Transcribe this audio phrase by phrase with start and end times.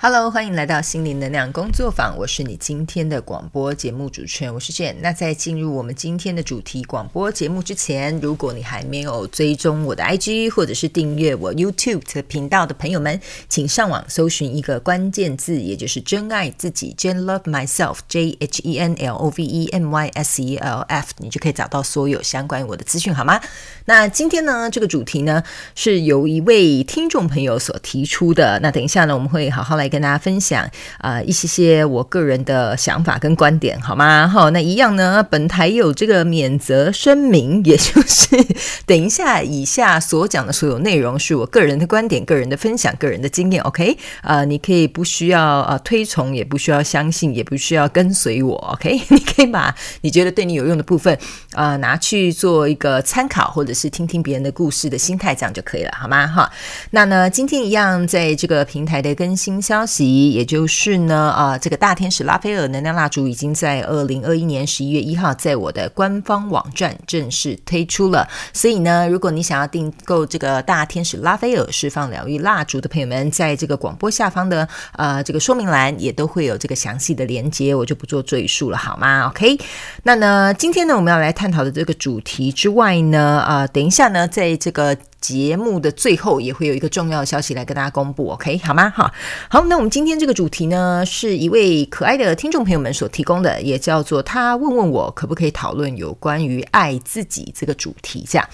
[0.00, 2.16] Hello，欢迎来到心灵能量工作坊。
[2.16, 4.94] 我是你今天的广播节目主持人，我是 Jane。
[5.00, 19.92] 那在进入我们今天的主题广播节目之前，如果你还没有追踪我的 IG 或者是订阅我 YouTube 的频道的朋友们，请上网搜寻一个关键字，也就是“真爱自己 ”，Jhen Love Myself，J H E N L O V E M
[19.92, 23.40] Y S E L F，你就可以找到所有相关于我的资讯，好吗？
[23.86, 25.42] 那今天呢，这个主题呢
[25.74, 28.60] 是由一位听众朋友所提出的。
[28.60, 29.87] 那等一下呢，我们会好好来。
[29.88, 30.64] 跟大家分享
[30.98, 34.28] 啊、呃、一些些我个人的想法跟观点，好吗？
[34.28, 38.36] 好，那一样呢，本台有这个免责声明，也就是
[38.84, 43.62] 等一下以下所讲的所有内容是我个人的观点、个人的分享、个人的经验。
[43.62, 48.56] OK，啊、呃，你可以不需要啊、呃、推崇，也不需要相信，也不需要跟随我。
[48.74, 51.16] OK， 你可以把你觉得对你有用的部分
[51.54, 56.26] 啊、拿去做一个参考，或者是听听别人的故事的心态，这样就可以了，好吗？
[56.26, 56.50] 哈，
[56.90, 68.26] 那呢，今天一样在这个平台的更新消消息，也就是呢，啊，这个大天使拉斐尔能量蜡烛已经在二零二一年十一月一号在我的官方网站正式推出了。
[68.52, 79.56] 所以呢，如果你想要订购这个大天使拉斐尔释放疗愈蜡烛的朋友们，在这个广播下方的啊这个说明栏也都会有这个详细的连接，我就不做赘述了，好吗？OK，
[80.02, 84.96] 那呢，今天呢，我们要来探讨的这个主题之外呢，啊，等一下呢，在这个。
[85.20, 88.88] 节目的最后也会有一个重要的消息来跟大家公布，OK 好吗？
[88.90, 89.12] 哈，
[89.48, 98.24] 好，那我们今天这个主题呢，是一位可爱的听众朋友们所提供的，也叫做他问问我可不可以讨论有关于爱自己这个主题。
[98.28, 98.48] 这样，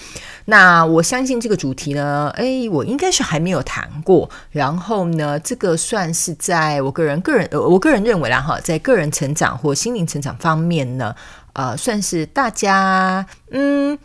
[0.47, 4.31] 那我相信这个主题呢，诶，我应该是还没有谈过。
[4.51, 11.15] 然后呢，这个算是在我个人个人呃，我个人认为啦哈，在个人成长或心灵成长方面呢，
[11.53, 13.99] 呃，算是大家嗯。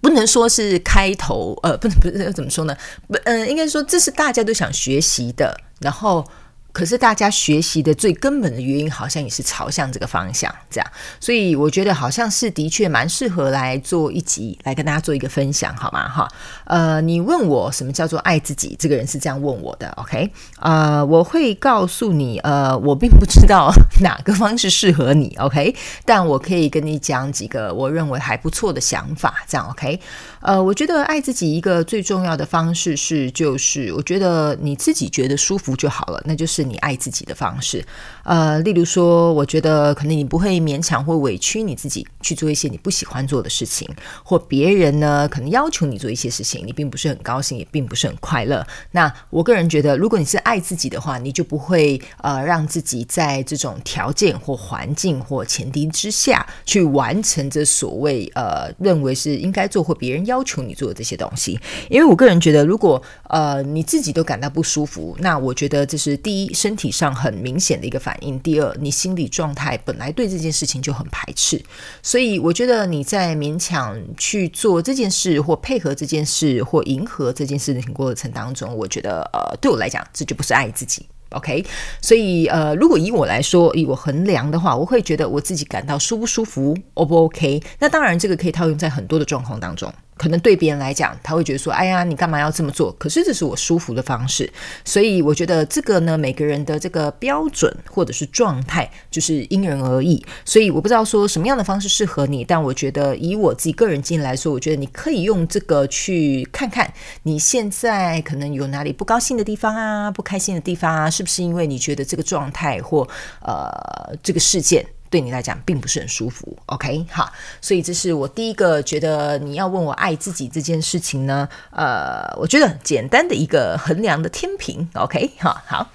[0.00, 2.76] 不能说是开头，呃，不能不是怎么说呢？
[3.08, 6.26] 不，嗯，应该说这是大家都想学习的，然后。
[6.72, 16.08] 可是大家学习的最根本的原因，好像也是朝向这个方向，这样，所以我觉得好像是的确蛮适合来做一集，来跟大家做一个分享，好吗？
[16.08, 16.28] 哈，
[16.64, 20.30] 呃，你问我什么叫做爱自己，这个人是这样问我的，OK？
[20.60, 23.72] 呃，我会告诉你，呃，我并不知道
[24.02, 25.74] 哪个方式适合你，OK？
[26.04, 30.00] 但我可以跟你讲几个我认为还不错的想法，这样，OK？
[30.40, 36.60] 呃，我觉得爱自己一个最重要的方式是，就是我觉得你自己觉得舒服就好了，那就是。
[36.70, 37.84] 你爱自己的方式，
[38.22, 43.88] 呃，例如说，我觉得可能你不会勉强或委屈你自己去做一些你不喜欢做的事情，
[44.22, 48.64] 或别人呢可能要求你做一些事情，你并不是很高兴，也并不是很快乐。
[48.92, 61.58] 那我个人觉得，如果你是爱自己的话，你就不会呃让自己在这种条件或环境或前提之下去完成这所谓呃认为是应该做或别人要求你做的这些东西。
[61.88, 66.54] 因为我个人觉得，如果呃你自己都感到不舒服，那我觉得这是第一。
[66.60, 68.38] 身体上很明显的一个反应。
[68.40, 71.58] 第二，你心理状态本来对这件事情就很排斥，
[72.02, 81.06] 所以我觉得你在勉强去做这件事，或配合这件事，或迎合这件事情过程当中，我觉得呃，对我来讲，这就不是爱自己。
[81.30, 81.64] OK，
[82.02, 87.62] 所以呃，如果以我来说，以我衡量的话，我会觉得我自己感到舒不舒服，O 不 OK？
[87.78, 89.90] 那当然，这个可以套用在很多的状况当中。
[90.20, 94.52] 可能对别人来讲，他会觉得说：“哎呀，你干嘛要这么做？”可是这是我舒服的方式，
[94.84, 100.22] 所以我觉得这个呢，每个人的这个标准或者是状态就是因人而异。
[100.44, 106.92] 所以我不知道说什么样的方式适合你，但我觉得以我自己个人经验来说，我觉得你可以用这个去看看
[107.22, 113.08] 你现在可能有哪里不高兴的地方啊，不开心的地方啊，是不是因为你觉得这个状态或
[113.40, 114.84] 呃这个事件。
[115.10, 125.90] 对你来讲并不是很舒服，OK，好，所以这是我第一个觉得你要问我爱自己这件事情呢，呃，我觉得简单的一个衡量的天平，OK，好，好，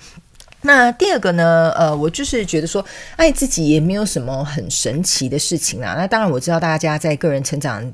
[0.61, 7.93] 那第二个呢，呃，我就是觉得说爱自己也没有什么很神奇的事情啦，那当然我知道大家在个人成长。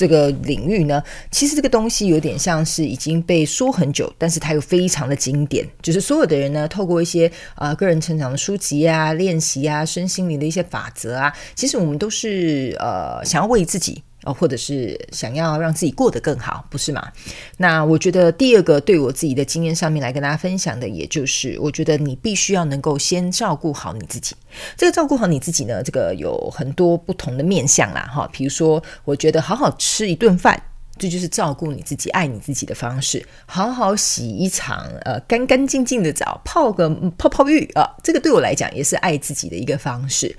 [0.00, 5.68] 这个领域呢，其实这个东西有点像是已经被说很久，但是它又非常的经典。
[5.82, 14.02] 就是所有的人呢，透过一些啊、个人成长的书籍啊、练习啊、身心灵的一些法则啊，其实我们都是呃想要为自己。
[14.24, 17.10] 哦，或者是想要让自己过得更好，不是吗？
[17.56, 24.36] 那我觉得第二个对我自己的经验上面来跟大家分享的，也就是我觉得你必须要能够先照顾好你自己。
[24.76, 28.28] 这个照顾好你自己呢，这个有很多不同的面向啦，哈。
[28.32, 30.62] 比如说，我觉得好好吃一顿饭，
[30.98, 33.26] 这就是照顾你自己、爱你自己的方式。
[33.46, 40.36] 好好洗一场呃干干净净的澡，泡个泡泡浴啊，这个对我来讲也是爱自己的一个方式。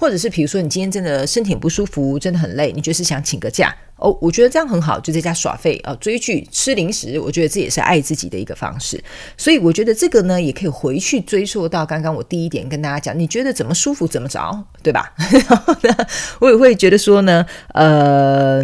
[0.00, 3.76] 或者是比如说你今天真的身体不舒服，真的很累，你就是想请个假。
[3.96, 8.98] 哦，我觉得这样很好，就在家耍废啊，追剧、吃零食，我觉得这也是爱自己的一个方式。
[9.36, 15.12] 所以我觉得这个呢，也可以回去追溯到刚刚我第一点跟大家讲，你觉得怎么舒服怎么着，对吧？
[15.30, 15.94] 然后呢，
[16.40, 17.44] 我也会觉得说呢，
[17.74, 18.62] 呃，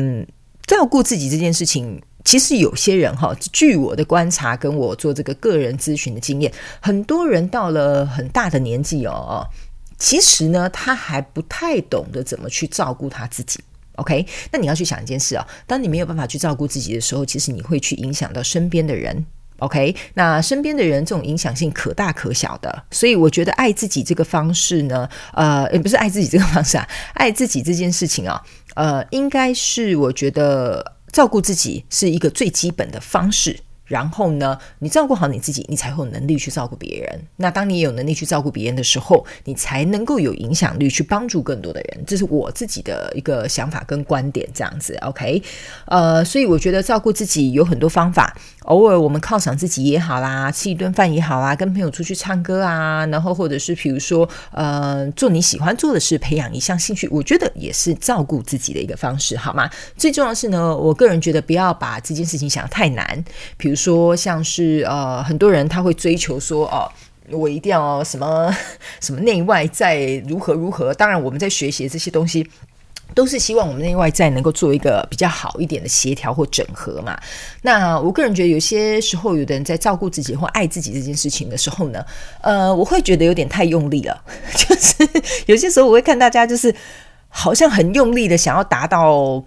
[0.66, 6.50] 照顾自己这件事情，其实有些人哈，据我的观察，跟我做这个个人咨询的经验，
[6.80, 9.46] 很多人到了很大的年纪哦，
[9.98, 13.60] 其实呢，他还不太懂得怎么去照顾他自己。
[13.96, 19.24] OK，那你要去想一件事啊，当你没有办法去照顾自己的时候，其实你会去影响到身边的人。
[19.60, 28.38] OK，那身边的人这种影响性可大可小的，所以我觉得爱自己这个方式呢，呃，也不是爱自己这个方式啊， 爱自己这件事情啊，
[28.74, 33.58] 呃，应该是我觉得照顾自己是一个最基本的方式。
[33.86, 37.20] 然后呢，你照顾好你自己，你才会有能力去照顾别人。
[37.36, 42.04] 那当你有能力去照顾别人的时候，你才能够有影响力去帮助更多的人。
[42.06, 44.94] 这是我自己的一个想法跟观点，这样子。
[45.02, 45.42] OK，
[45.86, 48.36] 呃，所以我觉得照顾自己有很多方法。
[48.62, 59.70] 偶尔我们犒赏自己也好啦，吃一顿饭也好啦，跟朋友出去唱歌啊，然后或者是比如说，呃，做你喜欢做的事，培养一项兴趣，我觉得也是照顾自己的一个方式，好吗？
[59.96, 63.24] 最重要的是呢，我个人觉得不要把这件事情想得太难，
[63.56, 66.90] 比如说像是呃，很多人他会追求说哦，
[67.30, 68.50] 我一定要什么
[69.00, 72.48] 什么内外在如何如何，当然我们在学习这些东西。
[73.14, 77.16] 都是希望我们内外在能够做一个比较好一点的协调或整合嘛。
[77.62, 82.04] 那我个人觉得，有些时候有的人在照顾自己或爱自己这件事情的时候呢，
[82.42, 84.24] 呃，我会觉得有点太用力了。
[84.58, 85.08] 就是
[85.46, 86.74] 有些时候我会看大家，就是
[87.28, 89.42] 好像很用力的想要达到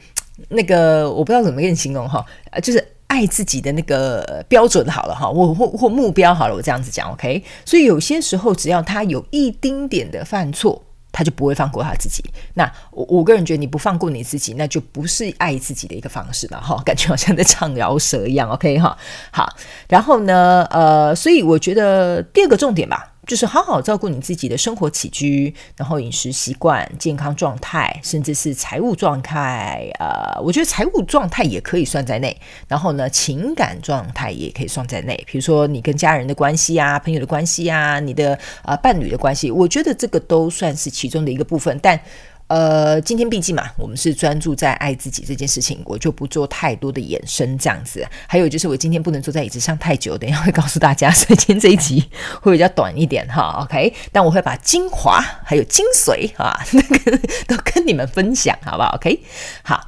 [0.48, 2.26] 那个，我不知道怎么跟你形容哈，
[2.64, 7.44] 就是爱自己的那个标准好了哈，或或或目标好了，我这样子讲，OK。
[7.66, 10.82] 所以有些时候，只要他有一丁点的犯错。
[11.12, 12.24] 他就不会放过他自己。
[12.54, 16.80] 那我我个人觉得，你不放过你自己，那就不是爱自己的一个方式了哈。
[16.86, 18.96] 感觉好像在唱饶舌一样，OK 哈。
[19.32, 19.50] 好，
[19.90, 23.09] 然后呢，呃，所以我觉得第二个重点吧。
[23.30, 29.88] 就是好好照顾你自己的生活起居，然后饮食习惯、健康状态，甚至是财务状态。
[30.00, 32.36] 呃，我觉得财务状态也可以算在内。
[32.68, 35.16] 然后呢，情感状态也可以算在内。
[35.28, 41.78] 比如说你跟家人的关系啊，朋友的关系啊，你的、呃、伴侣的关系，我觉得这个都算是其中的一个部分。
[41.84, 42.02] 但
[42.50, 48.04] 呃，今天毕竟嘛，我们是专注在爱自己这件事情，我就不做太多的延伸这样子。
[48.28, 52.04] 还有就是，我今天不能坐在椅子上太久，等一下会告诉大家，所以今天这一集
[52.42, 53.62] 会比较短一点哈。
[53.70, 59.20] OK，但我会把精华还有精髓啊，那个都跟你们分享，好不好？OK，
[59.62, 59.86] 好。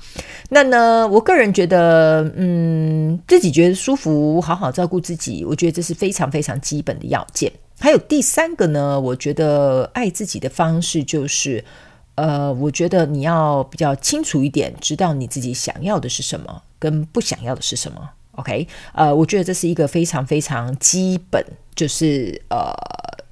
[0.50, 7.52] 那呢，我个人觉得，嗯，自己觉得舒服，好好照顾自己，我觉得这是非常非常基本的要件。
[7.80, 11.66] 还有第三个呢，我觉得爱自己的方式就是。
[12.16, 18.10] 呃，我觉得你要比较清楚一点，知道你自己想要的是什么，跟不想要的是什么。
[18.34, 22.74] OK，呃，我觉得这是一个非常非常基本，就是呃，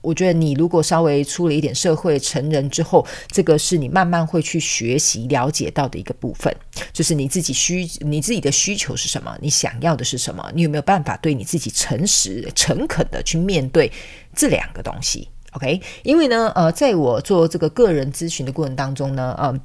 [0.02, 6.54] 我觉得你如果稍微出了一点社会成人之后，这个是你慢慢会去学习了解到的一个部分，
[6.92, 13.92] 就是你自己需你自己的需求是什么，你想要的是什么，你有没有办法对你自己诚实、诚恳的去面对
[14.36, 15.30] 这两个东西。
[15.54, 19.62] OK，因为呢，呃，在我做这个个人咨询的过程当中呢，嗯、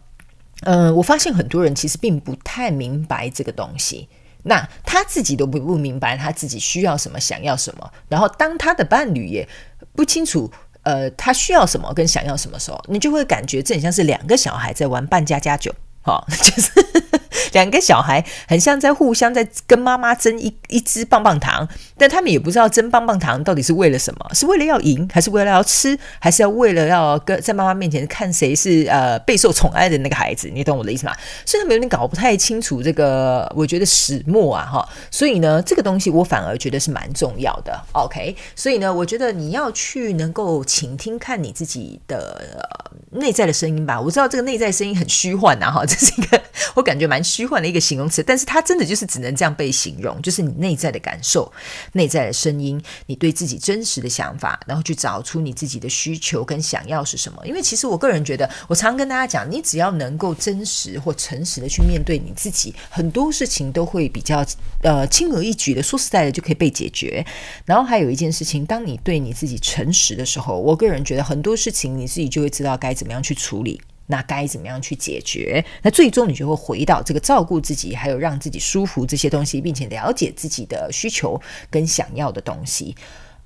[0.62, 4.08] 呃，呃，我发现很多人其实并不太明白这个东西，
[4.44, 9.46] 那他自己都不不明白他自己需要什么，想要什么，然后当他的伴侣也
[9.94, 10.50] 不清楚，
[10.82, 15.74] 呃，他需要什么跟想要什么时候，你就会感觉这很像是两个小孩在玩扮家家酒。
[16.04, 16.70] 好， 就是
[17.52, 30.50] 两个小孩很像在互相在跟妈妈争一一支棒棒糖，但他们也不知道争棒棒糖到底是为了什么，是为了要赢，还是为了要吃，还是要为了要跟在妈妈面前看谁是呃备受宠爱的那个孩子？
[30.52, 31.14] 你懂我的意思吗？
[31.46, 34.86] 所以他们有点搞不太清楚这个，我觉得始末啊，哈。
[35.10, 37.80] 所以呢，这个东西我反而觉得是蛮重要的。
[37.92, 42.68] OK，所以呢，我觉得你要去能够倾听看你自己的
[43.12, 43.98] 内在的声音吧。
[43.98, 45.82] 我知道这个内在声音很虚幻啊，哈。
[45.94, 46.42] 这是一个
[46.74, 51.50] 我感觉蛮虚幻的一个形容词，但是它真的就是只能这样被形容，就是你内在的感受、
[51.92, 57.40] 内在的声音，你对自己真实的想法，然后去找出你自己的需求跟想要是什么。
[57.46, 64.44] 因为其实我个人觉得，我常跟大家讲，你只要能够真实或诚实的去面对你自己，很多事情都会比较
[64.82, 67.24] 呃轻而易举的，说实在的就可以被解决。
[67.64, 73.80] 然后还有一件事情，当你对你自己诚实的时候，我个人觉得很多事情你自己就会知道该怎么样去处理。
[74.06, 75.64] 那该怎么样去解决？
[75.82, 82.94] 那最终你就会回到这个照顾自己，还有让自己舒服这些东西，并且了解自己的需求跟想要的东西。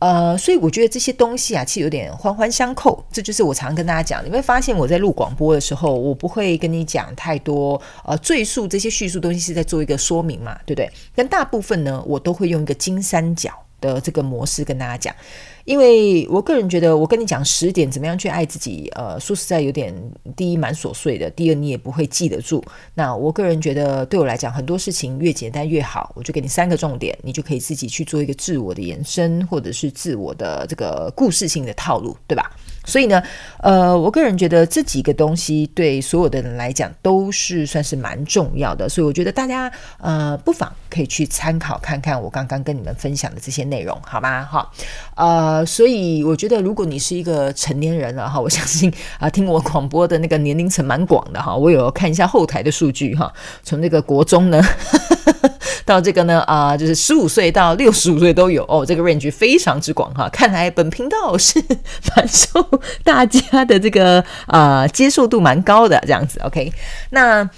[0.00, 3.04] 呃，所以我觉得这些东西啊，其实有点环环相扣。
[3.12, 10.88] 这就是我常跟大家讲，你会发现我在录广播的时候，我不会跟你讲太多呃赘述这些叙述东西，是在做一个说明嘛，对不对？
[11.16, 13.50] 但大部分呢，我都会用一个金三角
[13.80, 15.12] 的这个模式跟大家讲。
[15.68, 19.94] 因为我个人觉得，我跟你讲十点怎么样去爱自己，呃，说实在有点，
[20.34, 22.64] 第一蛮琐碎的，第二你也不会记得住。
[22.94, 26.10] 那我个人觉得，对我来讲，很多事情越简单越好。
[26.16, 32.50] 我就给你三个重点，你就可以自己去做一个自我的延伸，或者是自我的这个故事性的套路，对吧？
[32.88, 33.22] 所以呢，
[33.58, 44.42] 呃，我个人觉得这几个东西对所有的人来讲都是算是蛮重要的，所以我觉得大家呃不妨可以去参考看看我刚刚跟你们分享的这些内容，好吗？
[44.50, 44.68] 哈，
[45.14, 53.30] 呃，所以我觉得如果你是一个成年人了哈，我相信啊、听我广播的那个年龄层蛮广的哈，我有看一下后台的数据哈，
[53.62, 54.62] 从这个国中呢。
[55.84, 60.28] 到这个呢啊、就是十五岁到六十五岁都有哦，这个 range 非常之广哈。
[60.28, 61.58] 看来本频道是
[62.14, 62.62] 蛮受
[63.04, 66.40] 大家的这个、呃、接受度蛮高的这样子。
[66.40, 66.72] OK，
[67.10, 67.48] 那。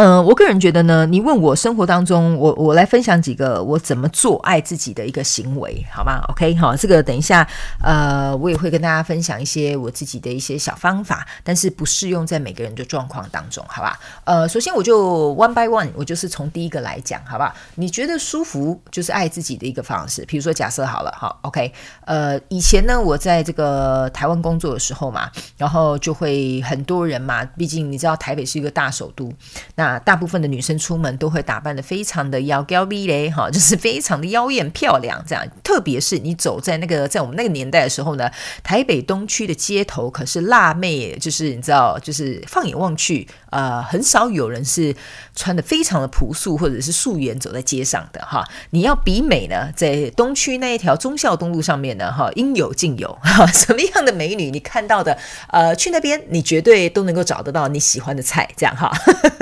[0.00, 7.44] 嗯、我个人觉得呢，你问我生活当中，我我来分享几个我怎么做爱自己的一个行为，好吗？OK，好，这个等一下，
[7.82, 13.98] 呃，我也会跟大家分享一些我自己的一些小方法，但是不适用在每个人的状况当中，好吧？
[14.22, 17.52] 呃，首先我就 one by one，我就是从第一个来讲，好吧？
[17.74, 21.72] 你觉得舒服就是爱自己的一个方式，比如说假设好了，好，OK，
[22.04, 29.32] 呃，以前呢，我在这个台湾工作的时候嘛，然后就会很多人嘛，毕竟你知道台北是一个大首都，
[29.74, 35.44] 那啊，大部分的女生出门都会打扮的非常的妖娇美丽哈，就是非常的妖艳漂亮这样。
[35.64, 38.30] 特别是你走在那个在我们那个年代的时候呢，
[38.62, 44.94] 台北东区的街头可是辣妹，就是你知道，就是放眼望去，呃，很少有人是
[45.34, 48.44] 穿得非常的朴素或者是素颜走在街上的哈。
[48.70, 53.46] 你要比美呢，在东区那一条忠孝东路上面呢，哈，应有尽有哈。
[53.52, 58.92] 什么样的美女你看到的，呃，去那边你绝对都能够找得到你喜欢的菜，这样哈。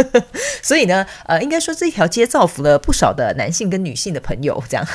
[0.62, 4.86] 所以呢，呃，应该说这条街造福了不少的男性跟女性的朋友，这样，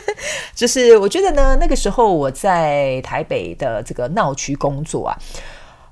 [0.54, 5.18] 就是我觉得呢，那个时候我在台北的这个闹区工作啊，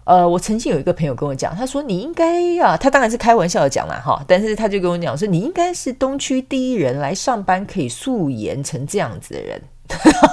[0.04, 9.62] 呃，我曾经有一个朋友跟我讲，他说你应该啊，他当然是开玩笑的讲啦哈，但是他就跟我讲说，你应该是东区第一人来上班可以素颜成这样子的人，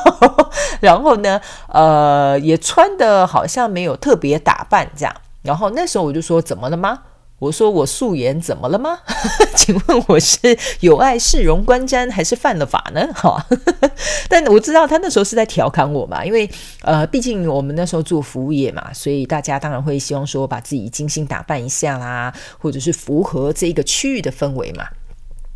[0.82, 7.00] 然后呢，呃，也穿的好像没有特别打扮这样，然后那时候我就说，怎么了吗？
[7.40, 9.00] 我说我素颜怎么了吗？
[9.56, 10.38] 请问我是
[10.82, 13.08] 有碍市容观瞻，还是犯了法呢？
[13.16, 13.46] 哈，
[14.28, 16.50] 但我知道他那时候是在调侃我嘛，因为
[16.82, 24.86] 呃，毕竟我们那时候做服务业嘛，所以大家当然会希望说把自己精心打扮一下啦，或者是符合这一个区域的氛围嘛。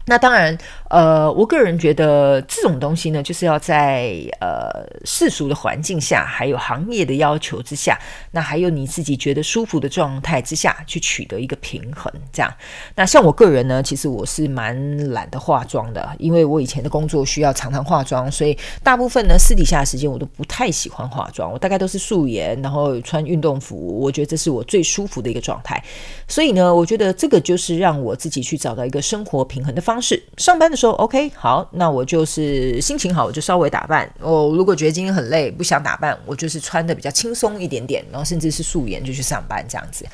[0.06, 0.58] 那当然，
[0.94, 4.70] 呃，我个人觉得这种东西呢，就是要在呃
[5.06, 12.54] 世俗的环境下，还有行业的要求之下，那还有你自己觉得舒服的状态之下去取得一个平衡，这样。
[12.94, 25.84] 那像我个人呢，其实我是蛮懒得化妆的，因为我以前的工作需要常常化妆，所以大部分呢私底下的时间我都不太喜欢化妆，我大概都是素颜，然后穿运动服，我觉得这是我最舒服的一个状态。
[26.28, 30.22] 所以呢，我觉得这个就是让我自己去找到一个生活平衡的方式。
[30.38, 34.12] 上班的时候说，OK，好，那我就是心情好，我就稍微打扮。
[34.20, 40.06] 我如果觉得今天很累，不想打扮，我就是穿的比较轻松一点点，然后甚至是素颜就去上班这样子。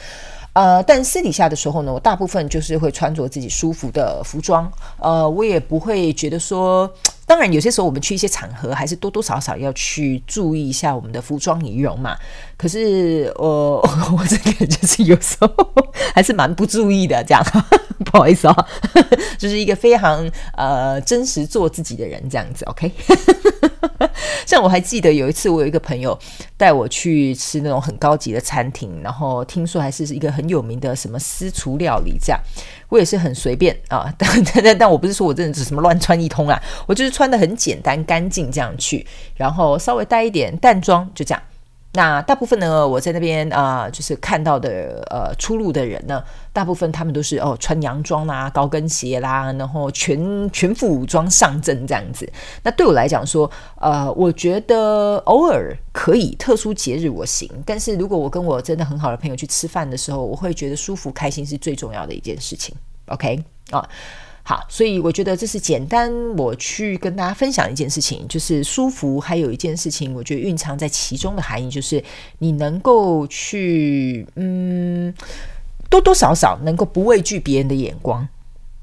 [0.53, 4.71] 呃，但私底下的时候呢，我大部分就是会穿着自己舒服的服装。
[4.99, 6.87] 呃，我也不会觉得说。
[7.25, 12.17] 当然，有些时候我们去一些场合，还是多多少少要去注意一下我们的服装仪容嘛。
[12.59, 13.77] 可是，我
[14.11, 15.49] 我这个就是有时候
[16.13, 17.41] 还是蛮不注意的，这样
[18.03, 18.67] 不好意思啊，
[19.39, 22.65] 就是一个非常呃真实做自己的人这样子。
[22.65, 22.91] OK，
[24.45, 26.19] 像我还记得有一次，我有一个朋友
[26.57, 32.37] 带我去吃那种很高级的餐厅，然后听说还是一个很有名的什么私厨料理这样。
[32.89, 41.41] 我也是很随便啊，但但但我不是说我真的是什么乱穿一通啊，我就是穿的很简单干净这样去，然后稍微带一点淡妆就这样。
[41.93, 52.31] 那大部分呢，我在那边啊、就是看到的呃出入的人呢，大部分他们都是哦穿洋装啦、高跟鞋啦，然后全全副武装上阵这样子。
[52.61, 62.75] 那对我来讲说，呃，我觉得偶尔可以特殊节日我行，但是如果我跟我真的很好的朋友去吃饭的时候，我会觉得舒服开心是最重要的一件事情。
[63.07, 63.89] OK 啊。
[64.49, 69.19] 好，所以我觉得这是简单我去跟大家分享一件事情，就是舒服。
[69.19, 72.03] 还有一件事情，我觉得蕴藏在其中的含义，就是
[72.39, 75.13] 你能够去，嗯，
[75.87, 78.27] 多多少少能够不畏惧别人的眼光。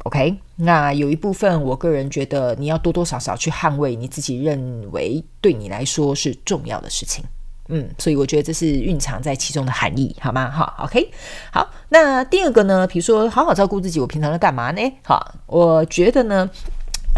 [0.05, 7.25] OK，那有一部分，我个人觉得你要多多少少去捍卫你自己认为对你来说是重要的事情。
[7.69, 10.51] 嗯，所以我觉得这是蕴藏在其中的含义，好吗？
[10.51, 11.11] 好，OK，
[11.53, 11.69] 好。
[11.89, 14.81] 那第二个呢，比如说好好照顾自己，我平常在干嘛呢？
[15.03, 16.49] 好，我觉得呢。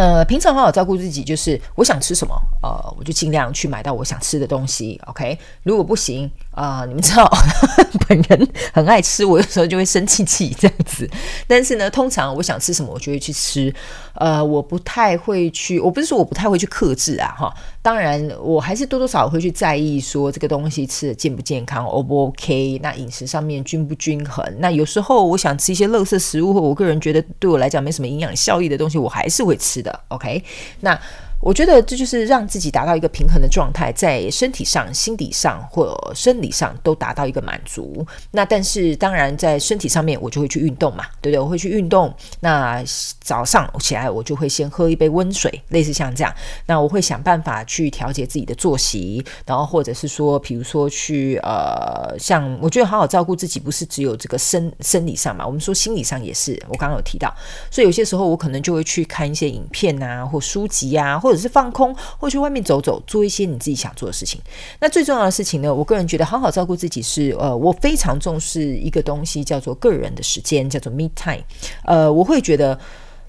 [0.01, 4.97] 呃，平常好好照顾自己，就是我想吃什么，呃，我就尽量去买到我想吃的东西。
[5.09, 7.29] OK，如果不行，啊、呃，你们知道，
[8.07, 11.11] 本人很爱吃，我有时候就会生气气这样子。
[11.49, 13.75] 但是呢，通常我想吃什么，我就会去吃。
[14.15, 17.53] 呃，我不太会去，我不是说我不太会去克制啊，哈。
[17.89, 22.79] 当然，我还是多多少少会去在意说这个东西吃的健不健康，O 不 OK？
[22.83, 24.45] 那饮食上面均不均衡？
[24.59, 30.01] 那有时候我想吃一些乐色食物，或我个人觉得对我来讲没什么营养效益的东西，我还是会吃的。
[30.09, 30.45] OK，
[30.81, 31.01] 那。
[31.41, 38.05] 我觉得这就是让自己达到一个平衡的状态，在身体上、心理上或生理上都达到一个满足。
[38.33, 41.39] 那但是当然在身体上面，我就会去运动嘛，对不对？
[41.39, 42.13] 我会去运动。
[42.41, 42.83] 那
[43.21, 46.35] 早上起来，我就会先喝一杯温水，类似像这样。
[46.67, 56.61] 那我会想办法去调节自己的作息，然后或者是说，比如说去呃，像我觉得好好照顾自己，不是只有这个生生理上嘛，我们说心理上也是。
[56.69, 57.33] 我刚刚有提到，
[57.71, 64.41] 所以有些时候我可能就会去看一些影片啊，或书籍啊，或或者是放空，或去外面走走，做一些你自己想做的事情。
[64.81, 71.45] 那最重要的事情呢，我个人觉得好好照顾自己是呃，我非常重视一个东西，叫做个人的时间，叫做 me time。
[71.85, 72.81] 呃，我会觉得，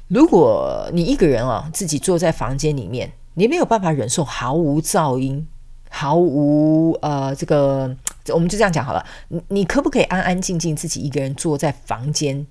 [0.07, 5.45] 如果你一个人啊，自己坐在房间里面，你没有办法忍受毫无噪音，
[5.89, 7.93] 毫无呃这个，
[8.29, 9.05] 我们就这样讲好了。
[9.27, 12.47] 你你可不可以安安静静自己一个人坐在房间？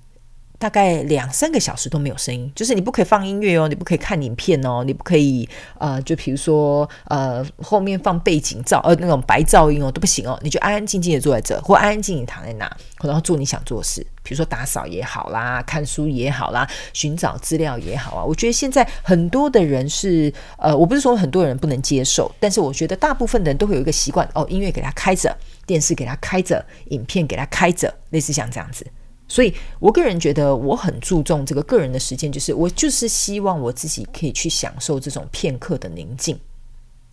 [0.58, 5.48] 大概两三个小时都没有声音，就是你不可以放音乐哦，你不可以看影片哦，你不可以
[5.78, 12.68] 呃，就比如说呃，后面放背景噪呃那种白噪音哦都不行哦，你就安安静静的坐在这，或安安静静躺在那，
[13.02, 18.24] 然后做你想做的事，比如说打扫也好啦，看书也好啦，寻找资料也好啊。
[18.24, 25.36] 我觉得现在很多的人是呃，我不是说很多人不能接受，但是我觉得大部分的人都会有一个习惯哦，音乐给他开着，
[25.66, 28.84] 电视给他开着，影片给他开着，类似像这样子。
[29.28, 36.38] 所以，我个人觉得我很注重这个个人的时间，就是我就是希望我自己可以去享受这种片刻的宁静。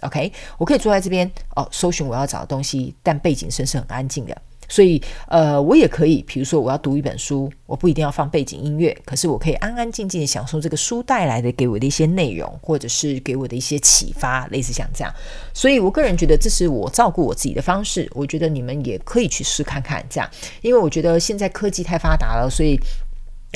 [0.02, 4.42] OK，我可以坐在这边哦，搜寻我要找的东西，但背景声是很安静的。
[4.68, 15.14] 所以，呃，我也可以，比如说我要读一本书，我不一定要放背景音乐，可是我可以安安静静的享受这个书带来的给我的一些内容，或者是给我的一些启发，类似像这样。
[15.54, 20.30] 所以我个人觉得这是我照顾我自己的方式，我觉得你们也可以去试看看这样，
[20.62, 22.80] 因为我觉得现在科技太发达了，所以。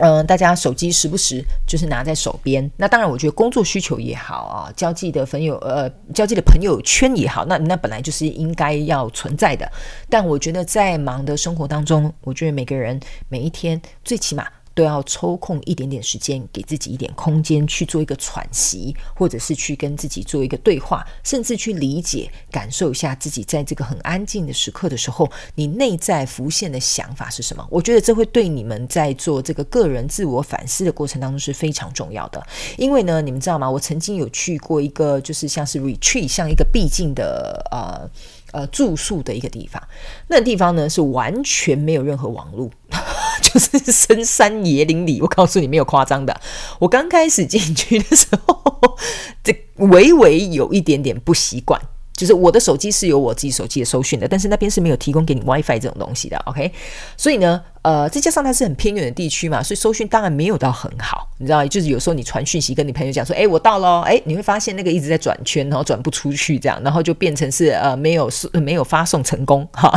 [0.02, 2.70] 嗯、大家手机时不时就是拿在手边。
[2.78, 9.70] 那当然，我觉得工作需求也好啊，交际的朋友呃，交际的朋友圈也好，那那本来就是应该要存在的。
[10.10, 14.46] 但我觉得在忙的生活当中，我觉得每个人每一天最起码。
[14.80, 27.68] 都要抽空一点点时间，给自己一点空间去做一个喘息，或者是去跟自己做一个对话，甚至去理解、感受一下自己在这个很安静的时刻的时候，你内在浮现的想法是什么？
[27.70, 32.42] 我觉得这会对你们在做这个个人自我反思的过程当中是非常重要的。
[32.78, 33.70] 因为呢，你们知道吗？
[33.70, 38.10] 我曾经有去过一个，就是像是 retreat，像一个避静的呃
[38.52, 39.82] 呃住宿的一个地方。
[40.28, 42.70] 那地方呢，是完全没有任何网络。
[43.42, 46.42] 就是深山野林里，我告诉你没有夸张的。
[46.80, 48.98] 我刚开始进去的时候，
[49.42, 51.82] 这微微有一点点不习惯。
[52.20, 56.70] 就是我的手机是有我自己手机的收讯的，但是那边是没有提供给你 WiFi 这种东西的，OK？
[57.16, 69.90] 所以呢，呃，再加上它是很偏远的地区嘛，所以收讯当然没有到很好，你知道，就是有时候你传讯息跟你朋友讲说，哎，我到了，哎，你会发现那个一直在转圈，然后转不出去，这样，然后就变成是呃没有没有发送成功哈。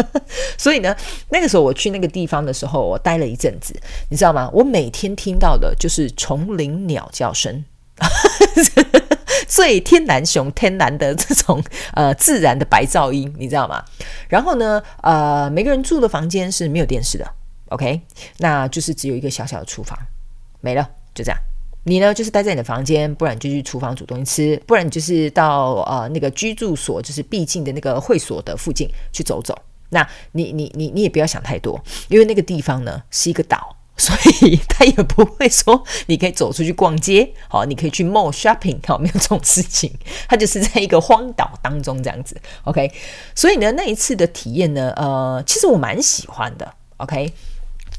[0.56, 0.96] 所以呢，
[1.28, 4.48] 那个时候我去那个地方的时候，我待了一阵子，你知道吗？
[4.54, 7.62] 我每天听到的就是丛林鸟叫声。
[9.46, 11.62] 最天然熊天然的这种
[11.94, 13.84] 呃自然的白噪音，你知道吗？
[14.28, 17.26] 然后呢，呃，每个人住的房间是没有电视的
[17.68, 18.00] ，OK，
[18.38, 19.98] 那就是只有一个小小的厨房，
[20.60, 21.38] 没了，就这样。
[21.84, 29.56] 你呢，就是待在你的房间，不然你就去厨房煮东西吃，不然你就是到呃那个居住所，就是必进的那个会所的附近去走走。
[29.90, 33.75] 那你你你你也不要想太多，因为那个地方呢是一个岛。
[33.98, 39.90] 所以他也不会说你可以走出去逛街， 好，你可以去 mall shopping，好，没有这种事情。
[40.28, 42.92] 他就是在一个荒岛当中这样子，OK。
[43.34, 47.32] 所以呢，那一次的体验呢，呃，其实我蛮喜欢的，OK。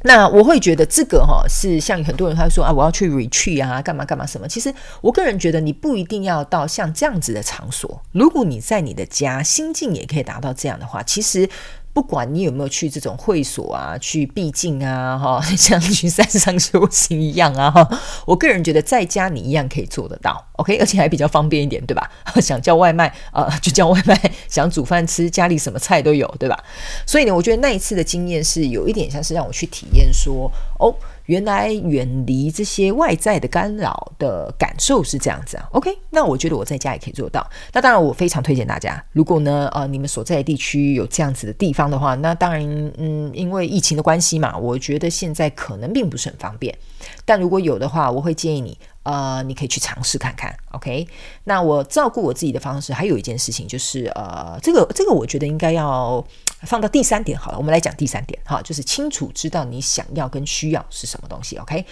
[0.04, 4.48] 那我会觉得这个哈是像很多人他说啊，我要去 retreat 啊，干嘛干嘛什么。
[4.48, 11.50] 其实我个人觉得你不一定要到像这样子的场所，如果你在你的家心境也可以达到这样的话，其实。
[11.98, 17.90] 不管你有没有去这种会所啊， 去避静啊，哈， 像去山上修行一样啊，哈，
[18.28, 22.08] 我个人觉得在家你一样可以做得到，OK，而且还比较方便一点，对吧？
[22.40, 24.16] 想叫外卖啊，就叫外卖；
[24.48, 26.64] 想煮饭吃，家里什么菜都有，对吧？
[27.08, 30.94] 所以呢，我觉得那一次的经验是有一点像是让我去体验说，哦。
[31.28, 35.98] 原来远离这些外在的干扰的感受是这样子啊，OK？
[36.10, 37.48] 那我觉得我在家也可以做到。
[37.72, 42.62] 那当然，我非常推荐大家，如果呢，呃，你们所在的地区有这样子的地方的话，那当然，
[42.98, 46.76] 嗯，因为疫情的关系嘛，我觉得现在可能并不是很方便。
[47.24, 51.08] 但如果有的话，我会建议你，呃，你可以去尝试看看，OK？
[51.46, 56.24] 那我照顾我自己的方式，还有一件事情就是，呃，这个这个，我觉得应该要。
[56.64, 61.86] 放到第三点好了，我们来讲第三点哈，就是清楚知道你想要跟需要是什么东西，OK？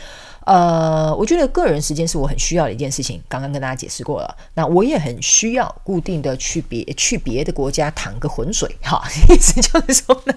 [0.46, 4.38] 呃，我觉得个人时间是我很需要的一件事情，刚刚跟大家解释过了。
[4.54, 10.34] 那我也很需要固定的去别去别的国家淌个浑水，哈， 意思就是说呢，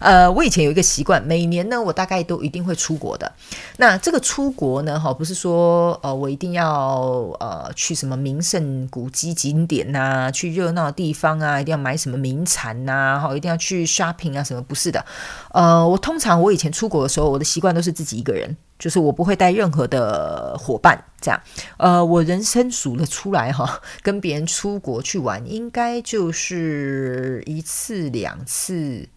[0.00, 3.30] 呃，我以前有一个习惯，每年呢，我大概都一定会出国的。
[3.76, 7.02] 那这个出国呢，哈，不是说呃，我一定要
[7.38, 15.04] 呃去什么名胜古迹景点呐、去热闹的地方啊，一定要买什么名产呐、啊，哈，一定要去 shopping 啊，什么不是的。
[15.52, 18.56] 呃，我通常我以前出国的时候，我的习惯都是自己一个人。
[18.78, 21.40] 就是我不会带任何的伙伴，这样，
[21.78, 29.08] 呃，我人生数了出来哈，跟别人出国去玩，应该就是一次、两次、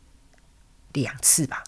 [0.93, 1.63] 两次吧，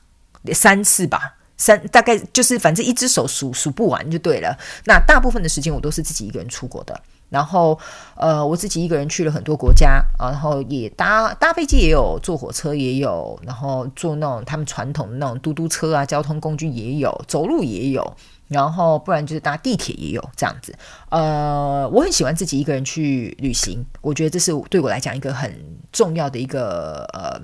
[0.53, 4.57] 三次吧，三大概就是反正一只手数数不完就对了。
[4.85, 7.01] 那大部分的时间我都是自己一个人出国的。
[7.29, 7.77] 然后，
[8.15, 18.15] 呃，我自己一个人去了很多国家啊，然后也搭搭飞机也有，坐火车也有，然后坐那种他们传统的那种嘟嘟车啊，交通工具也有，走路也有，
[18.47, 20.75] 然后不然就是搭地铁也有这样子。
[21.09, 25.53] 呃，我很喜欢自己一个人去旅行，我觉得这是对我来讲一个很
[25.91, 27.39] 重要的一个呃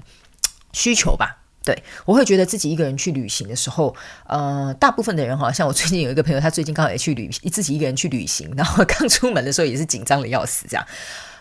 [0.73, 1.44] 需求吧。
[1.65, 3.95] 对，我会觉得自己一个人去旅行的时候，
[4.27, 10.85] 呃，大部分的人哈，像我最近有一个朋友，他最近刚好也去旅行，自己一个人去旅行，然后刚出门的时候也是紧张的要死，这样，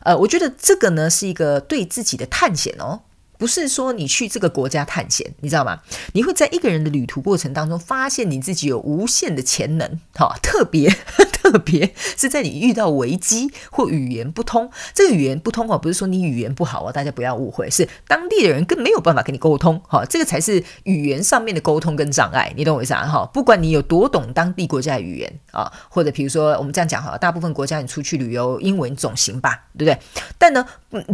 [0.03, 3.03] 呃，我觉得这个呢是一个对自己的探险哦。
[3.39, 5.81] 不是说你去这个国家探险，你知道吗？
[6.13, 10.89] 你会在一个人的旅途过程当中，发现你自己有无限的潜能，哈，特别
[11.43, 23.07] 特别是在你遇到危机或语言不通，这个语言不通哦，不是说你语言不好哦，大家不要误会，是当地的人更没有办法跟你沟通，哈，这个才是语言上面的沟通跟障碍，你懂我意思啊？
[23.07, 29.99] 哈，不管你有多懂当地国家的语言啊，或者比如说我们这样讲哈，大部分国家你出去旅游，英文总行吧，对不对？
[30.39, 30.65] 但呢，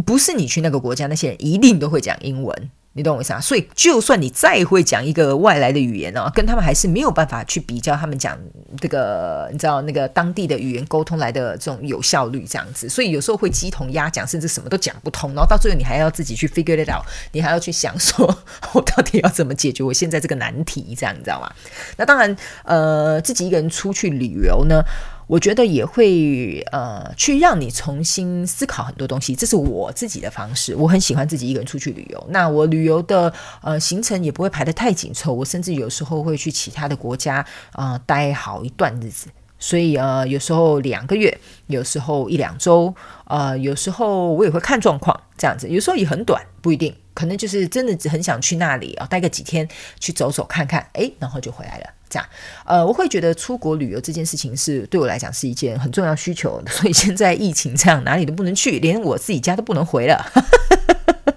[0.05, 2.10] 不是你去那个国家，那些人一定都会讲。
[2.11, 3.39] 讲英文，你懂我意思啊？
[3.39, 8.37] 所以，就算你再会讲一个外来的语言呢，跟他们还是没有办法去比较他们讲
[8.79, 12.89] 这个，你知道那个当地的语言沟通来的这种有效率这样子。
[12.89, 18.27] 所以有时候会鸡同鸭讲，甚至什么都讲不通，然后到最后你还要自己去 figure it out，你还要去想说，
[18.73, 21.49] 我到底要怎么解决我现在这个难题，这样你知道吗？
[21.95, 24.83] 那当然，呃，自己一个人出去旅游呢。
[25.31, 30.75] 我觉得也会呃，去让你重新思考很多东西，这是我自己的方式。
[30.75, 32.27] 我很喜欢自己一个人出去旅游。
[32.31, 39.29] 那我旅游的呃行程也不会排得太紧凑，我甚至有时候会去其他的国家啊、待好一段日子。
[39.57, 45.69] 所以呃，有时候两个月，有时候一两周，呃，有时候我也会看状况这样子。
[45.69, 49.67] 有时候也很短，不一定，可能就是真的很想去那里啊，待个几天
[49.99, 51.85] 去走走看看，诶，然后就回来了。
[52.09, 52.27] 这样，
[52.65, 60.31] 呃，我会觉得出国旅游这件事情是对我来讲是一件很重要需求，所以现在疫情这样，哪里都不能去，连我自己家都不能回了，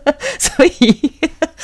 [0.39, 1.13] 所以。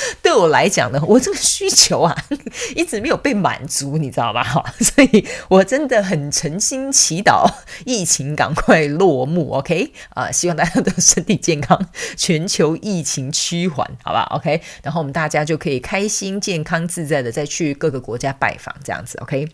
[0.22, 2.16] 对我来讲呢，我这个需求啊，
[2.74, 4.42] 一直没有被满足，你知道吧？
[4.42, 7.46] 哈，所以我真的很诚心祈祷
[7.85, 9.92] 疫情赶快落幕，OK？
[10.11, 11.79] 啊，希望大家都身体健康，
[12.16, 14.62] 全球疫情趋缓，好吧？OK？
[14.83, 19.46] 然后我们大家就可以开心、健康、自在的再去各个国家拜访，这样子，OK？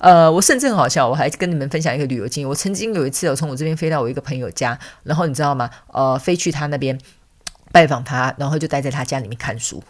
[0.00, 2.48] 呃，我甚至很好笑，我还跟你们分享一个旅游经验。
[2.48, 5.70] 我曾经有一次，我从我这边飞到我一个朋友家，然后你知道吗？
[5.92, 6.98] 呃，飞去他那边。
[7.76, 9.84] 拜访他，然后就待在他家里面看书，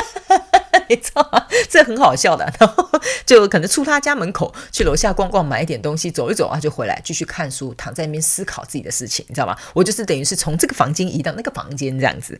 [0.86, 1.46] 你知道吗？
[1.70, 2.44] 这很好笑的。
[2.60, 2.90] 然后
[3.24, 9.56] 就可能出他家门口，去楼下逛逛，买一点东西，走一走啊，就回来继续看书，躺在那边思考自己的事情，你知道吗？
[9.72, 12.38] 我就是等于是从这个房间移到那个房间这样子。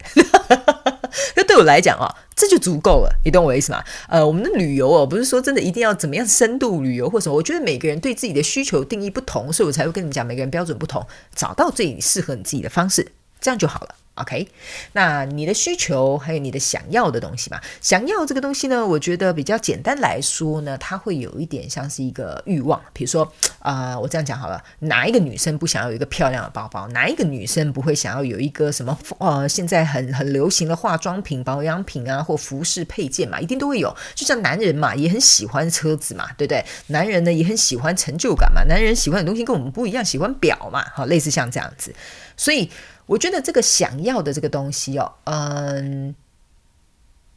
[1.37, 3.83] 那 对我来讲啊，这就足够了，你懂我意思吗？
[4.11, 13.95] 呃，我们的旅游哦，不是说真的一定要怎么样深度旅游或什么，我觉得每个人对自己的需求定义不同，所以我才会跟你讲，每个人标准不同，找到最适合你自己的方式，这样就好了。
[14.17, 14.49] OK，
[14.93, 17.61] 那你的需求还有你的想要的东西嘛？
[17.83, 22.81] 想要这个东西呢，我觉得比较简单来说呢，它会有一点像是一个欲望。
[22.95, 26.89] 比如说，啊、我这样讲好了，哪一个女生不想要有一个漂亮的包包？
[26.89, 28.99] 哪一个女生不会想要有一个什么？
[29.19, 33.95] 呃，现在很很流行的化妆品、保养品啊，或服饰配件嘛，一定都会有。
[34.15, 36.65] 就像男人嘛，也很喜欢车子嘛，对不对？
[36.87, 41.95] 男人呢也很喜欢成就感嘛，男人喜欢的东西跟我们不一样，喜欢表嘛，好，类似像这样子，
[42.35, 42.71] 所以。
[43.07, 46.15] 我觉得这个想要的这个东西哦，嗯，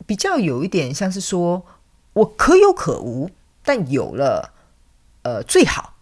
[0.06, 1.64] 比较有一点像是说，
[2.14, 3.30] 我可有可无，
[3.64, 4.54] 但有了，
[5.22, 5.94] 呃，最好，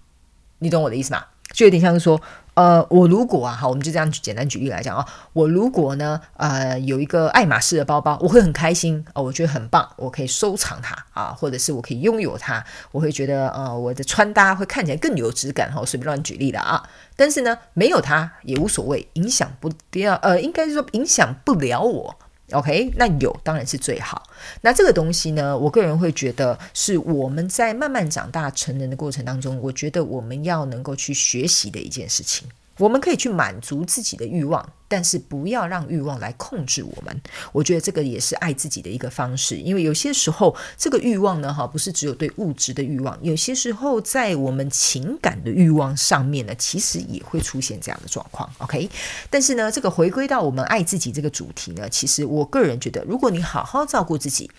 [0.59, 1.25] 你懂我的意思吗？
[1.51, 2.21] 就有点像是说，
[2.55, 16.83] 呃，我如果啊，好，我们就这样简单举例来讲啊，我如果呢，呃，有一个爱马仕的包包，我会很开心哦，我觉得很棒，我可以收藏它啊，或者是我可以拥有它，我会觉得呃，我的穿搭会看起来更有质感哈，随便乱举例的啊。
[17.17, 22.15] 但是呢，没有他也无所谓，影响不掉，呃，应该是说影响不了我。
[22.51, 24.23] OK，那有当然是最好。
[24.61, 32.47] 那这个东西呢，我个人会觉得是我们在慢慢长大成人的过程当中，我觉得我们要能够去学习的一件事情。
[32.77, 37.21] 我们可以去满足自己的欲望，但是不要让欲望来控制我们。
[37.51, 48.49] 我觉得这个也是爱自己的一个方式，因为有些时候这个欲望呢，哈，不是只有对物质的欲望，有些时候在我们情感的欲望上面呢，其实也会出现这样的状况。
[48.59, 48.89] OK，
[49.29, 54.49] 但是呢，这个回归到我们爱自己这个主题呢，其实我个人觉得，如果你好好照顾自己。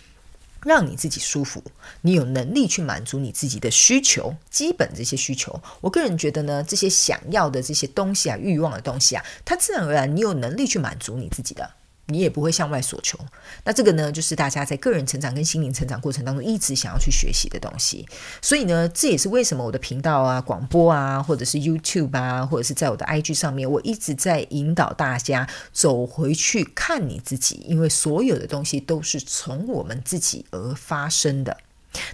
[0.65, 1.63] 让你自己舒服，
[2.03, 11.71] 你有能力去满足你自己的需求，基本这些需求，我个人觉得呢，这些想要的这些东西啊，欲望的东西啊，它自然而然你有能力去满足你自己的。
[12.09, 13.19] 你也不会向外索求，
[13.65, 18.09] 那这个呢，就是大家在个人成长跟心灵成长过程当中一直想要去学习的东西。
[18.41, 31.57] 所以呢，这也是为什么我的频道啊、广播啊，或者是 YouTube 啊，或者是在我的 IG 上面，我一直在引导大家走回去看你自己，因为所有的东西都是从我们自己而发生的。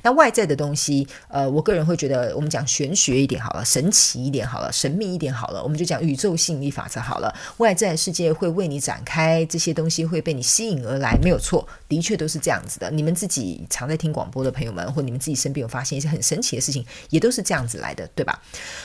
[0.03, 7.35] 那外在的东西，呃，我个人会觉得，我们讲玄学一点好了，神奇一点好了，神秘一点好了，我们就讲宇宙吸引力法则好了。
[7.59, 12.91] 外在世界会为你展开，这些东西会被你吸引而来，没有错，的确都是这样子的。
[12.91, 18.41] 你们自己常在听广播的朋友们，或你们自己身边有发现一些很神奇的事情，也都是这样子来的，对吧？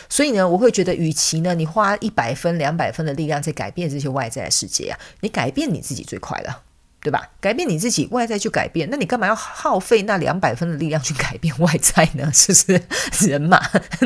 [0.09, 6.63] 所以呢，我会觉得，与其呢，你花一百分、两百分的力量在改变这些外在的世界啊，你改变你自己最快了。
[7.01, 7.29] 对吧？
[7.39, 12.29] 改变你自己，外在去改变，那你干嘛要耗费那两百分的力量去改变外在呢？
[12.33, 12.73] 是不
[13.13, 13.61] 是 人嘛，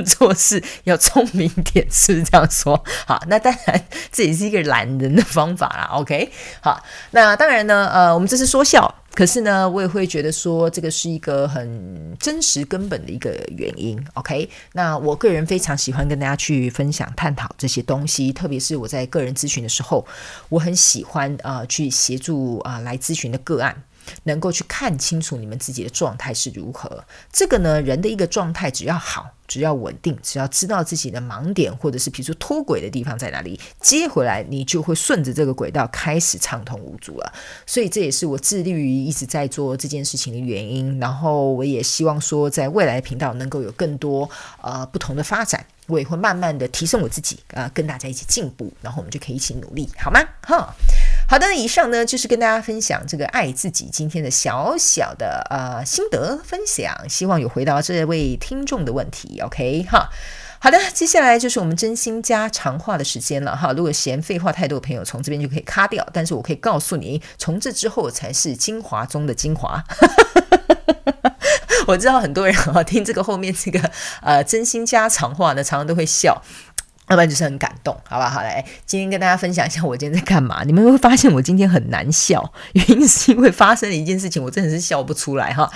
[0.05, 2.83] 做事要聪明点，是不是这样说？
[3.07, 5.89] 好，那当然这也是一个懒人的方法啦。
[5.93, 8.93] OK，好，那当然呢，呃，我们这是说笑。
[9.13, 14.03] 可是呢，我也会觉得说，这个是一个很真实根本的一个原因。
[14.15, 20.05] OK，那我个人非常喜欢跟大家去分享、探讨这些东西，特别是我在个人咨询的时候，
[20.49, 23.83] 我很喜欢啊、呃，去协助啊、来咨询的个案。
[24.23, 37.31] 能够去看清楚你们自己的状态是如何，这个呢，人的一个状态只要好，只要稳定，只要知道自己的盲点，或者是比如说脱轨的地方在哪里，接回来，你就会顺着这个轨道开始畅通无阻了。
[37.67, 40.97] 所以这也是我致力于一直在做这件事情的原因。
[40.99, 44.27] 然后我也希望说，在未来的频道能够有更多
[44.63, 50.19] 呃不同的发展，我也会慢慢的提升我自己啊、呃，跟大家一起进步，然后我们就可以一起努力，好吗？
[50.41, 50.73] 哈。
[51.27, 59.39] 好的，以上呢就是跟大家分享这个爱自己今天的小小的呃心得分享，希望有回答这位听众的问题。
[59.39, 60.09] OK 哈，
[60.59, 63.71] 好的，接下来就是我们真心加长话的时间了哈。
[63.71, 69.83] 如果嫌废话太多的朋友，从这边就可以卡掉，但是我可以告诉你，从这之后才是精华中的精华。
[71.87, 73.91] 我知道很多人哈听这个后面这个
[74.21, 76.41] 呃真心家常话呢，常常都会笑。
[77.09, 78.29] 要不然就是很感动，好吧？
[78.29, 80.63] 好嘞，今天跟大家分享一下我今天在干嘛。
[80.63, 85.69] 你们会发现我今天很难笑，原因是因为发生了一件事情，我真的是笑不出来哈。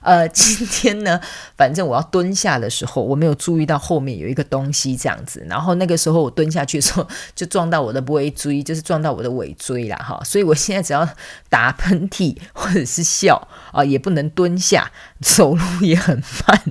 [0.00, 1.20] 呃，今天呢，
[1.56, 10.20] 反正我要蹲下的时候，我没有注意到后面有一个东西这样子，然后那个时候我蹲下去的时候，就撞到我的尾椎，就是撞到我的尾椎了哈。
[10.22, 11.08] 所以我现在只要
[11.48, 16.62] 打喷嚏或者是笑啊、也不能蹲下，走路也很慢。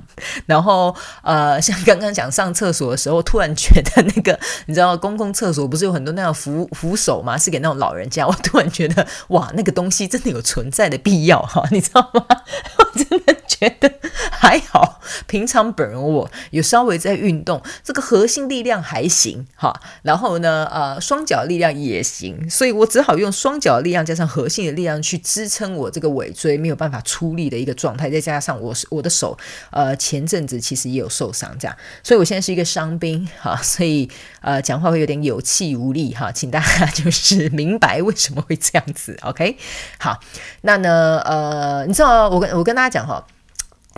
[0.46, 7.36] 然后呃，像刚刚想上厕所的时候，突然觉得那个你知道公共厕所不是有很多那种扶扶手吗？
[7.38, 8.26] 是给那种老人家。
[8.26, 12.24] 我突然觉得哇，那个东西真的有存在的必要哈，你知道吗？
[12.78, 13.36] 我真的。
[13.48, 13.92] 觉得
[14.30, 14.97] 还好，
[15.28, 19.80] 平常本人我有稍微在运动，这个核心力量还行哈。
[20.02, 28.10] 然后呢，呃，双脚力量也行，所以我只好用双脚力量加上核心的力量去支撑我这个尾椎没有办法出力的一个状态。
[28.10, 29.36] 再加上我我的手，
[29.70, 34.10] 呃，前阵子其实也有受伤，这样，所以我现在是一个伤兵哈，所以
[34.40, 39.14] 呃，讲话会有点有气无力哈，请大家就是明白为什么会这样子。
[39.22, 39.58] OK，
[39.98, 40.18] 好，
[40.62, 43.22] 那呢，呃，你知道我跟我跟大家讲哈。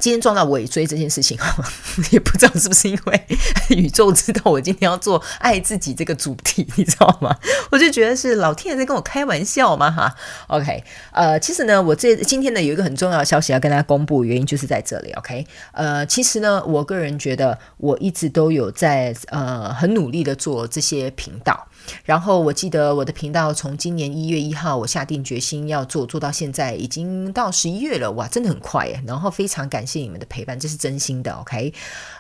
[0.01, 1.39] 今天撞到尾椎这件事情，
[2.11, 3.27] 也不知道是不是因为
[3.71, 7.37] 宇宙知道我今天要做爱自己这个主题，你知道吗？
[7.71, 10.15] 我就觉得是老天爷在跟我开玩笑嘛，哈。
[10.49, 10.83] OK，
[11.13, 15.13] 呃，其实呢，我这今天呢有一个很重要的消息要跟大家公布，原因就是在这里。
[15.13, 21.67] OK，呃，其实呢，我个人觉得我一直都有在呃很努力的做这些频道。
[22.05, 29.03] 然后我记得我的频道从今年一月一号我下定决心要做，做到现在已经到十一月了，哇，真的很快耶！
[29.07, 31.73] 然后非常感谢你们的陪伴，这是真心的，OK？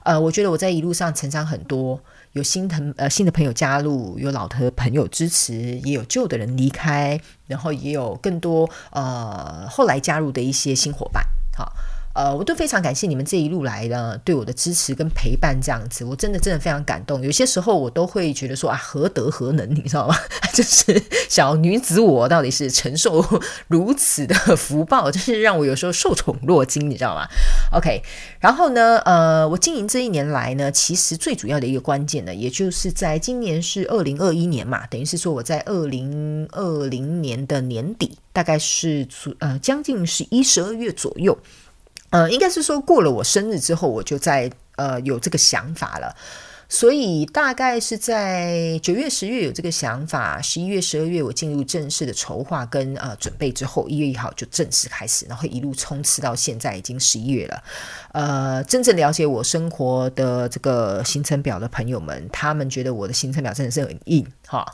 [0.05, 2.01] 呃，我觉得我在一路上成长很多，
[2.33, 11.25] 有新的呃新的朋友加入，有老的朋友支持，也有旧的人离开，然后也有更多呃后来加入的一些新伙伴，
[11.57, 11.73] 好。
[12.12, 17.23] 呃，我都非常感谢你们这一路来的对我的支持跟陪伴，这样子，我真的真的非常感动。
[17.23, 20.16] 有些时候我都会觉得说啊，何德何能，你知道吗？
[20.53, 23.25] 就是小女子我到底是承受
[23.68, 27.29] 如此的福报，就是让我有时候受宠若惊，你知道吗
[27.73, 28.03] ？OK，
[28.40, 39.07] 然后呢，呃，我经营这一年来呢，其实最主要的一个关键呢，也就是在今年是二零二一年嘛，等于是说我在二零二零年的年底，大概是
[39.38, 41.38] 呃将近是一十二月左右。
[42.11, 46.14] 呃，应该是说过了我生日之后，我就在呃有这个想法了，
[46.68, 57.62] 所以大概是在九月、十月有这个想法，十一月、十二月我进入正式的筹划跟呃准备之后，一月一号就正式开始，然后一路冲刺到现在已经十一月了。
[58.12, 64.66] 呃，真正了解我生活的这个行程表的朋友们，他们觉得我的行程表真的是很硬哈。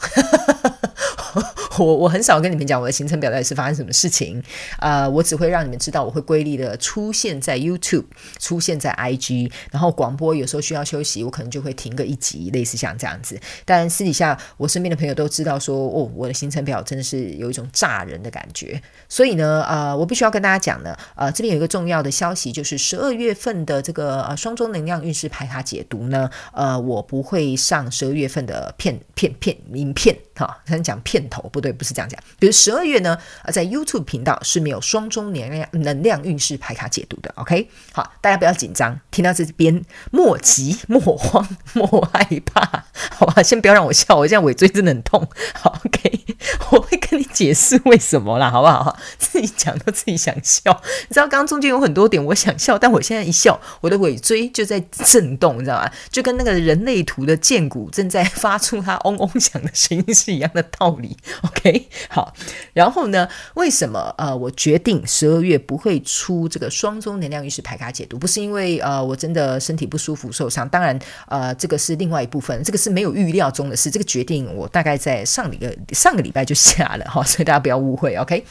[1.78, 4.42] 我我很少跟你们讲我的行程表到底是发生什么事情，
[4.78, 8.06] 呃，我只会让你们知道我会规律的出现在 YouTube，
[8.38, 13.38] 出现在 IG，然后广播有时候需要休息，我可能就会停个一集，类似像这样子。
[13.64, 18.80] 但私底下我身边的朋友都知道说，哦，我的行程表真的是有一种炸人的感觉。
[19.08, 31.72] 所以呢，呃，我必须要跟大家讲呢，呃，这边有一个重要的消息，就是十二月份的这个呃双周能量运势排卡解读呢，呃，我不会上十二月份的片片片影片，哈，先讲片头不对。
[31.76, 32.18] 不是这样讲。
[32.38, 37.30] 比如十二月呢，啊在 YouTube 频道是没有双周年量能量运势牌卡解读的。
[37.36, 43.42] OK，好，大家不要紧张，听到这边莫急莫慌莫害怕，好吧？
[43.42, 45.28] 先不要让我笑，我现在尾椎真的很痛。
[45.54, 46.24] 好，OK，
[46.72, 48.98] 我会跟你解释为什么啦，好不好？
[49.18, 50.72] 自己讲都自己想笑。
[51.08, 55.90] 你知道刚刚中间有很多点我想笑，但我现在一笑，我的尾椎就在震动，你知道吗？
[56.10, 61.14] 就跟那个人类图的剑骨正在发出它嗡嗡响的声音是一样的道理。
[61.44, 62.32] OK，好，
[62.72, 68.18] 然后呢，为什么呃，我决定十二月不会出这个双周能量运势排卡解读？
[68.18, 73.90] 不是因为呃，我真的身体不舒服受伤，当然呃，这个是另外一部分，这个是没有预料中的事。
[73.90, 78.14] 这个决定我大概在上一个上个礼拜就下了哈，所以大家不要误会。
[78.16, 78.44] OK，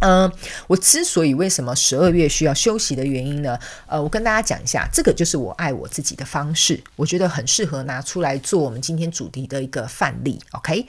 [0.00, 0.30] 嗯、
[0.66, 3.58] 我之所以为什么十二月需要休息的原因呢？
[3.86, 10.38] 呃，我跟大家讲一下，这个就是我爱我自己的方式，我觉得很适合拿出来做我们今天主题的一个范例。
[10.52, 10.86] OK。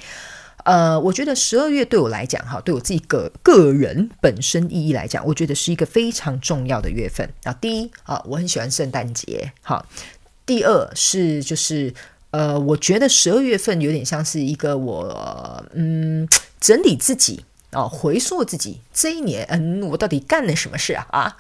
[0.66, 7.52] 呃，我觉得十二月对我来讲，哈，对我自己个个人本身意义来讲，我觉得是一个非常重要的月份啊。
[7.60, 9.86] 第一啊，我很喜欢圣诞节，哈。
[10.46, 11.94] 第二是就是
[12.34, 16.28] 呃，我觉得十二月份有点像是一个我嗯
[16.60, 21.06] 整理自己啊，回溯自己这一年，嗯，我到底干了什么事啊？
[21.12, 21.38] 啊。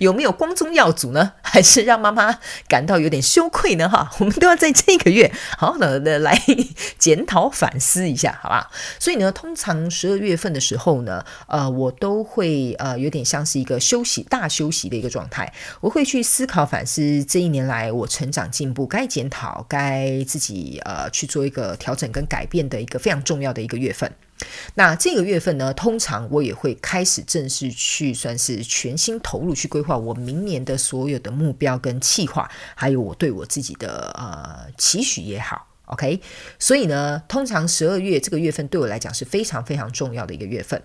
[0.00, 1.32] 有没有光宗耀祖呢？
[1.42, 3.88] 还是让妈妈感到有点羞愧呢？
[3.88, 6.38] 哈， 我们都要在这个月好好的来
[6.98, 8.70] 检讨反思一下，好吧？
[8.98, 24.12] 所以呢，通常十二月份的时候呢，呃，我都会呃有点像是一个休息大休息的一个状态，我会去思考反思这一年来我成长进步该检讨该自己呃去做一个调整跟改变的一个非常重要的一个月份。
[24.74, 36.20] 那这个月份呢，通常我也会开始正式去算是全心投入去规划我明年的所有的目标跟计划，还有我对我自己的呃期许也好 OK，
[36.58, 40.80] 所以呢，通常十二月这个月份对我来讲是非常非常重要的一个月份。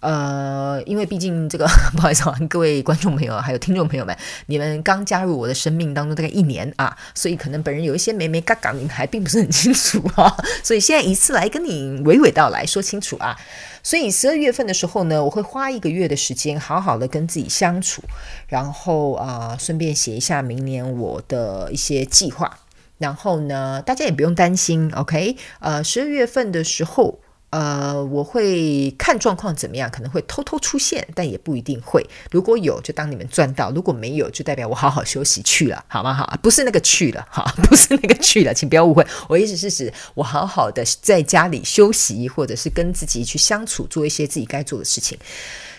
[0.00, 4.16] 呃，因为毕竟这个 不好意思啊，各位观众朋友还有听众朋友们，
[4.46, 10.34] 你们刚加入我的生命当中大概一年啊，所以可能本人有一些眉眉嘎嘎，你们还并不是很清楚啊。
[10.64, 13.36] 所以现在一次来跟你娓娓道来说清楚啊。
[13.82, 18.02] 所以十二月份的时候呢，我会花一个月的时间，好好的跟自己相处，
[18.48, 22.58] 然后啊，呃，顺便写一下明年我的一些计划。
[22.98, 25.36] 然后呢，大家也不用担心，OK？
[25.60, 32.04] 呃，十二月份的时候，呃，我会看状况怎么样，可能会偷偷出现，但也不一定会。
[32.30, 36.14] 如果有，就当你们赚到；如果没有，就代表我好好休息去了，好吗？
[36.14, 39.06] 好，不是那个去了，哈， 不是那个去了，请不要误会。
[39.28, 45.18] 我意思是指我好好的在家里休息，或者是跟自己去相处，做一些自己该做的事情。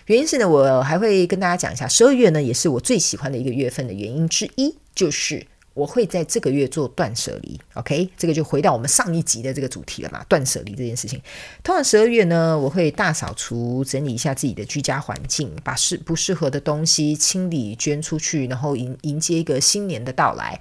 [0.05, 5.47] 原因是呢，我还会跟大家讲一下，十二月呢，也是我最喜欢的一个月份的原因之一，就是。
[5.77, 11.21] 我会在这个月做断舍离，OK，这个就回到我们上一集的这个主题了嘛，断舍离这件事情。
[11.63, 20.59] 通常十二月呢，我会大扫除，整理一下自己的居家环境，把适不适合的东西清理捐出去，然后迎迎接一个新年的到来。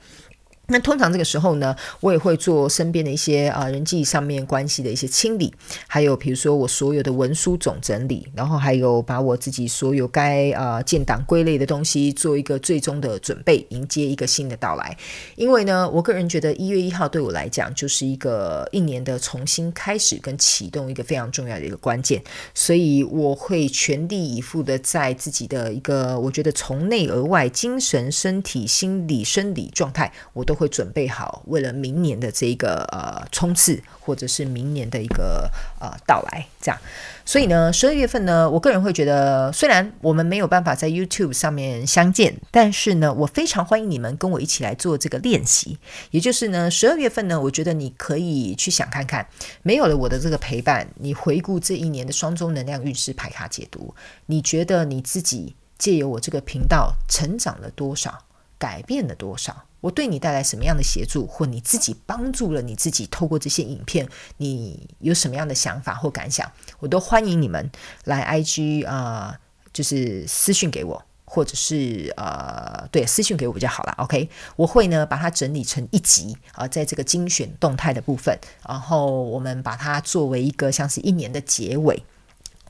[0.69, 5.55] 那通常这个时候呢，我也会做身边的一些啊、人际上面关系的一些清理，
[5.87, 14.97] 还有比如说我所有的文书总整理，然后还有把我自己所有该啊、建档归类的东西做一个最终的准备，迎接一个新的到来。
[15.37, 22.21] 因为呢，我个人觉得一月一号对我来讲就是一个一年的重新开始跟启动一个非常重要的一个关键，
[22.55, 30.56] 所以我会全力以赴的在自己的一个我觉得从内而外，精神、身体、心理、生理状态，我都。
[30.57, 36.81] 会准备好，为了明年的这一个呃冲刺，或者是明年的一个呃到来，这样。
[37.25, 45.79] 所以呢，十二月份呢，我个人会觉得，虽然我们没有办法在 YouTube 上面相见，但是呢，我非常欢迎你们跟我一起来做这个练习。
[46.13, 49.27] 也就是呢，十二月份呢，我觉得你可以去想看看，
[49.63, 53.95] 没有了我的这个陪伴，你回顾这一年的双周能量运势排卡解读，
[54.27, 58.17] 你觉得你自己借由我这个频道成长了多少，
[58.59, 59.65] 改变了多少？
[59.81, 66.51] 我对你带来什么样的协助，或你自己帮助了你自己，透过这些影片，你有什么样的想法或感想，
[66.81, 67.71] 我都欢迎你们
[68.05, 69.39] 来 IG 啊、
[69.73, 73.95] 就是私讯给我，或者是呃，对，私讯给我比较好啦。
[73.99, 78.37] OK，我会呢把它整理成一集啊、在这个精选动态的部分，
[78.67, 82.03] 然后我们把它作为一个像是一年的结尾，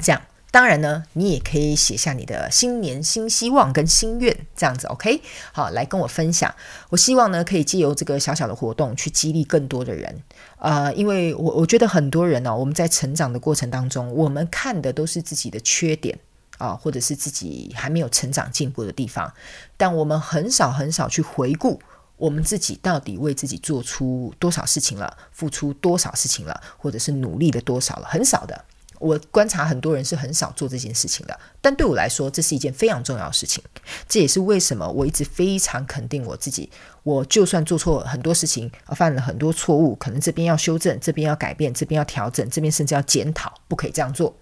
[0.00, 0.20] 这样。
[0.56, 5.20] 当然呢，你也可以写下你的新年新希望跟心愿，这样子 OK，
[5.52, 6.54] 好，来跟我分享。
[6.88, 10.22] 我希望呢，可以借由这个小小的活动去激励更多的人。
[10.56, 16.18] 呃，因为我我觉得很多人呢、我们在成长的过程当中，我们看的都是自己的缺点
[16.56, 19.30] 啊、或者是自己还没有成长进步的地方，
[19.76, 21.78] 但我们很少很少去回顾
[22.16, 28.64] 我们自己到底为自己做出多少事情了，付出多少事情了，或者是努力了多少了，很少的。
[28.98, 33.62] 我观察很多人是很少做这件事情的，但对我来说，这是一件非常重要的事情。
[34.08, 36.70] 这也是为什么我一直非常肯定我自己。
[37.02, 44.34] 我就算做错很多事情，犯了很多错误，可能这边要修正，这边要改变，这边要调整，这边甚至要检讨，不可以这样做。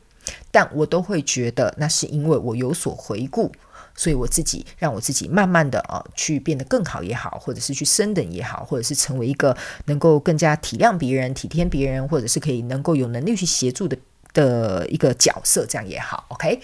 [0.50, 3.52] 但我都会觉得，那是因为我有所回顾，
[3.94, 13.98] 所以我自己让我自己慢慢的啊，去变得更好也好，或者是去升等也好，或者是成为一个能够更加体谅别人、体贴别人，或者是可以能够有能力去协助的。
[14.34, 16.60] 的一个角色，这样也好，OK。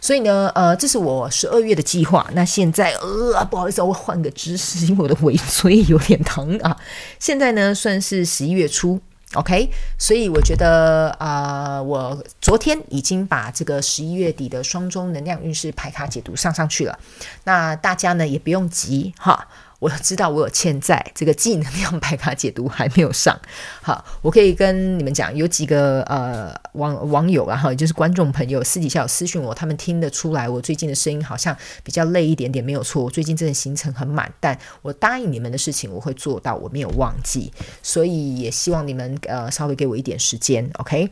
[0.00, 2.30] 所以呢，呃，这是我十二月的计划。
[2.34, 6.76] 那现在，呃，不好意思，我换个姿势，因为我的尾椎有点疼啊。
[7.18, 9.00] 现在呢，算是十一月初
[9.32, 9.70] ，OK。
[9.98, 16.98] 所以我觉得，啊、呃，我昨天已经把这个十一月底的双周能量运势牌卡解读上上去了。
[17.44, 19.48] 那大家呢，也不用急哈。
[19.84, 23.38] 我知道我有欠债，这个技能量白卡解读还没有上。
[23.82, 33.04] 好，我可以跟你们讲，有几个呃网网友，啊，哈就是观众朋友私底下有私讯我，他们听得出来我最近的声音好像比较累一点点，没有错。
[33.04, 41.10] 我最近真的行程很满，但我答应你们的事情我会做到，我没有忘记，所以也希望你们呃稍微给我一点时间，OK？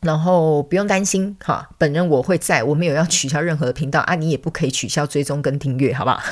[0.00, 6.22] 然后不用担心哈，本人我会在，我没有要取消任何频道啊，你也不可以取消追踪跟订阅，好不好？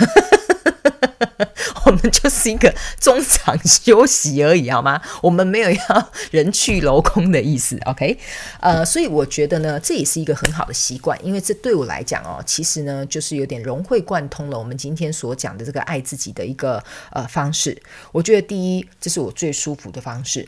[1.86, 5.00] 我们就是一个中场休息而已，好吗？
[5.22, 8.18] 我们没有要人去楼空的意思，OK？
[8.60, 17.76] 呃，所以我觉得呢，这也是一个很好的习惯，因为这对我来讲哦，其实呢，就是有点融会贯通了我们今天所讲的这个爱自己的一个呃方式。
[18.12, 20.42] 我觉得第一，这是我最舒服的方式；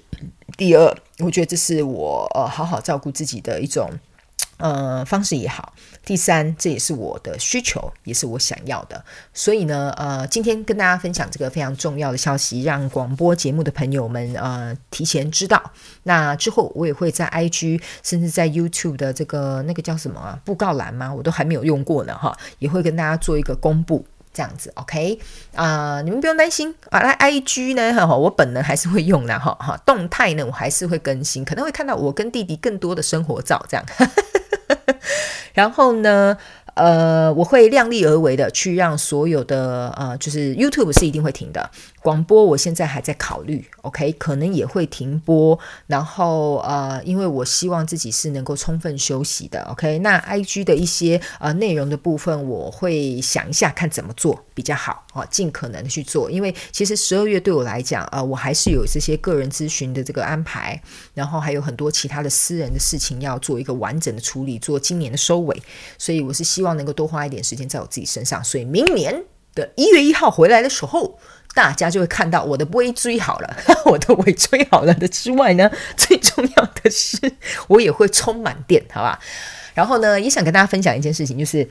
[0.56, 3.90] 第二，我觉得这是我呃好好照顾自己的一种
[4.58, 5.72] 呃，方式也好。
[6.04, 9.04] 第三，这也是我的需求，也是我想要的。
[9.34, 15.72] 所以呢，呃，今天跟大家分享这个非常重要的消息，让广播节目的朋友们呃提前知道。
[16.04, 21.12] 那之后我也会在 IG，甚至在 YouTube 的这个那个叫什么啊，布告栏吗？
[21.12, 24.04] 我都还没有用过呢，哈，也会跟大家做一个公布。
[24.38, 25.18] 这样子，OK
[25.56, 27.00] 啊、你们不用担心啊。
[27.00, 28.06] 那 IG 呢？
[28.06, 29.76] 哈，我本人还是会用的，哈哈。
[29.84, 33.84] 动态呢，我还是会更新，可能会看到我跟弟弟更多的生活照，这样。
[35.54, 36.36] 然后呢，
[36.74, 41.68] 呃，我会量力而为的去让所有的呃，就是 YouTube 是一定会停的。
[42.08, 45.58] 广播我现在还在考虑，OK，可能也会停播。
[45.86, 49.98] 然后呃，因为我希望自己是能够充分休息的，OK。
[49.98, 56.30] 那 IG 的一些呃内容的部分，我会想一下看怎么做比较好啊，尽可能的去做。
[56.30, 60.82] 因为其实十二月对我来讲，呃，我还是有这些个人咨询的这个安排，
[61.12, 65.62] 然后还有很多其他的私人的事情要做一个完整的处理，做今年的收尾。
[65.98, 68.42] 所以我是希望能够多花一点时间在我自己身上。
[68.42, 69.22] 所以明年
[69.76, 71.18] 一月一号回来的时候。
[71.54, 73.56] 大家就会看到我的尾椎好了，
[73.86, 77.18] 我的尾椎好了的之外呢，最重要的是
[77.66, 79.18] 我也会充满电，好吧？
[79.74, 81.68] 然后呢，也想跟大家分享一件事情，就是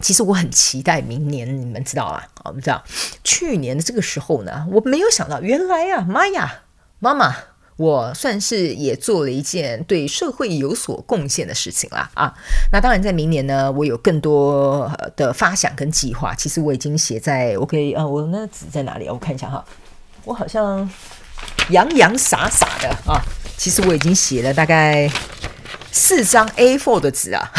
[0.00, 2.26] 其实我很期待明年，你们知道啊？
[2.44, 2.82] 我们知道
[3.22, 6.60] 去年的这个时候呢，我没有想到，原来呀，妈呀，
[6.98, 7.36] 妈妈。
[7.78, 12.34] 我算是也做了一件对社会有所贡献的事情啦啊！
[12.72, 16.34] 那当然，在明年呢，我有更多的发想跟计划。
[16.34, 19.08] 其实我已经写在，我可以啊，我那纸在哪里？
[19.08, 19.64] 我看一下哈，
[20.24, 20.90] 我好像
[21.70, 23.22] 洋洋洒洒的啊，
[23.56, 25.08] 其实我已经写了大概
[25.92, 27.48] 四张 A4 的纸啊。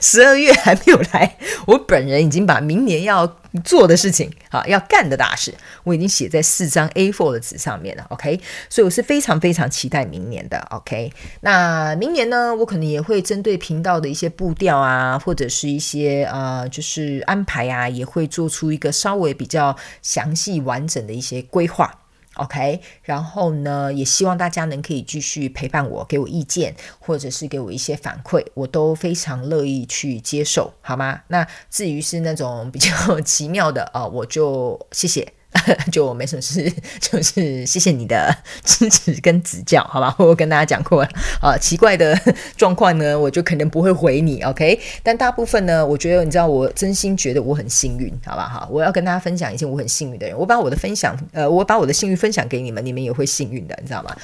[0.00, 1.36] 十二月还没有来，
[1.66, 3.26] 我本人已经把明年要
[3.62, 5.54] 做的事情，好要干的大事，
[5.84, 8.06] 我已经写在四张 A4 的纸上面了。
[8.10, 10.58] OK，所以我是非常非常期待明年的。
[10.70, 21.92] OK，那明年呢，我可能也会针对频道的一些步调啊，或者是一些呃，就是安排啊，也会做出一个稍微比较详细完整的一些规划。
[22.36, 31.22] OK，然后呢，也希望大家能可以继续陪伴我，给我意见，或者是给我一些反馈，我都非常乐意去接受，好吗？
[31.28, 32.90] 那至于是那种比较
[33.22, 35.35] 奇妙的啊、我就谢谢。
[35.92, 40.14] 就没什么事， 就是谢谢你的支持跟指教，好吧？
[40.18, 41.08] 我跟大家讲过了
[41.40, 42.18] 啊，奇怪的
[42.56, 44.78] 状况呢，我就可能不会回你，OK？
[45.02, 48.48] 但大部分呢，我觉得你知道，我真心觉得我很幸运，好吧？
[48.48, 54.16] 哈，我要跟大家分享一件我很幸运的人，我把我的分享，呃，我把我的幸运分享给你们，你们也会幸运的，你知道吗？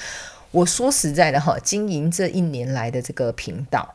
[0.51, 3.95] 我说实在的哈，经营这一年来的这个频道。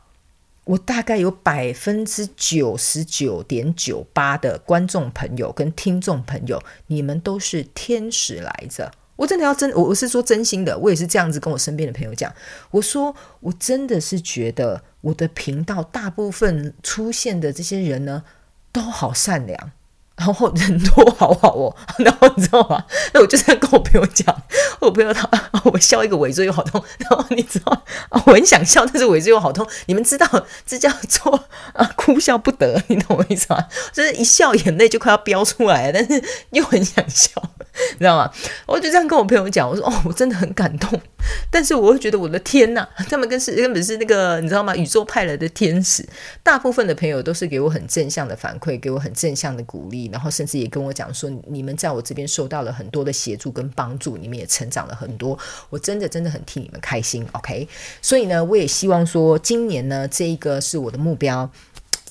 [0.68, 8.92] 我大概有百分之九十九点九八的观众朋友跟听众朋友，你们都是天使来着。
[9.16, 12.30] 我真的要真，我我是说真心的，我也是这样子跟我身边的朋友讲。
[12.70, 18.22] 我说，我真的是觉得我的频道大部分出现的这些人呢，
[18.70, 19.72] 都好善良。
[20.18, 22.84] 然后人多好好哦， 然后你知道吗？
[23.14, 24.34] 那我就在跟我朋友讲，
[24.80, 25.28] 我朋友他
[25.64, 29.66] 我笑一个尾椎又好痛，然后你知道我很想笑，但是尾椎又好痛。
[29.86, 30.26] 你们知道
[30.66, 33.64] 这叫做啊哭笑不得，你懂我意思吗？
[33.92, 37.30] 就是一笑眼泪就快要飙出来，但是又很想笑，
[37.92, 38.28] 你知道吗？
[38.66, 41.00] 我就这样跟我朋友讲，我说哦，我真的很感动，
[41.48, 44.74] 但是我会觉得我的天呐，他们跟是根本是那个你知道吗？
[44.74, 46.04] 宇宙派来的天使，
[46.42, 50.07] 大部分的朋友都是给我很正向的反馈，给我很正向的鼓励。
[50.10, 55.38] 然后甚至也跟我讲说，你们在我这边受到了很多的协助跟帮助，你们也成长了很多，
[55.70, 57.68] 我真的真的很替你们开心，OK？
[58.00, 61.50] 所以呢，我也希望说，今年呢，这一个是我的目标。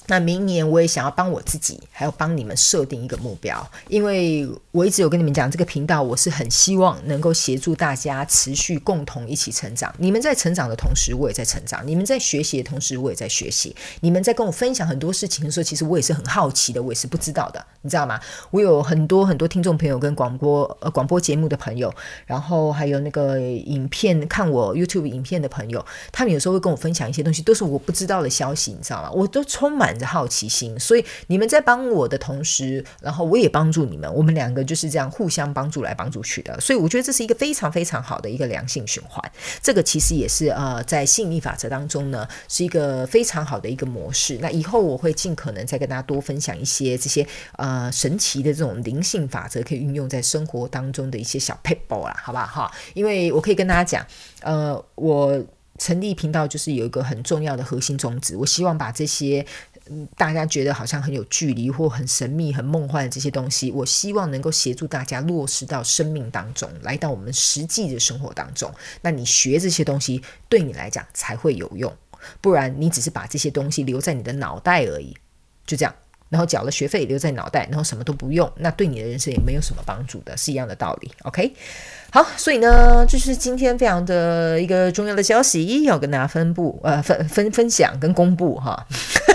[0.07, 9.93] 那明年我也想要帮我自己，还要帮你们设定一个目标，因为我一直有跟你们讲，这个频道我是很希望能够协助大家持续共同一起成长。
[9.97, 13.75] 你们在成长的同时，我也在成长；你们在学习的同时，我也在学习。
[13.99, 18.17] 你们在跟我分享很多事情的时候，其实我也是很好奇的，我也是不知道的，你知道吗？
[18.51, 21.93] 我有很多很多听众朋友跟广播呃广播节目的朋友，
[22.25, 29.11] 然后还有那个影片看我 YouTube 影片的朋友，他们有时候会跟我分享一些东西，都是我不知道的消息，你知道吗？
[29.11, 29.96] 我都充满。
[29.97, 36.59] 的好奇心，所以你们在帮我的同时，然后我也帮助你们，我们两个就是这样互相帮助来帮助去的。
[36.59, 39.31] 所以我觉得这是一个非常非常好的一个良性循环。
[39.61, 44.37] 这个其实也是呃，在吸引力法则当中呢，是一个非常好的一个模式。
[44.41, 47.25] 那以后我会尽可能再跟大家多分享一些这些
[47.57, 52.45] 呃神奇的这种灵性法则，可以运用在生活当中的一些小撇步啦，好不好？
[52.45, 54.05] 哈，因为我可以跟大家讲，
[54.41, 55.43] 呃，我
[55.77, 59.45] 成立频道就是有一个很重要的核心宗旨，我希望把这些。
[60.15, 68.71] 大家觉得好像很有距离或很神秘、很梦幻的这些东西，我希望能够协助大家落实到生命当中，来到我们实际的生活当中。
[69.01, 71.93] 那你学这些东西，对你来讲才会有用。
[72.41, 75.15] 不然你只是把这些东西留在你的脑袋而已，
[75.65, 75.93] 就这样。
[76.29, 81.09] 然后缴了学费留在脑袋，然后什么都不用，那对你的人生也没有什么帮助的，是一样的道理。
[81.23, 81.53] OK，
[82.11, 88.85] 好，所以呢，这是今天非常的一个重要的消息要跟大家分布，呃，分分分享跟公布哈。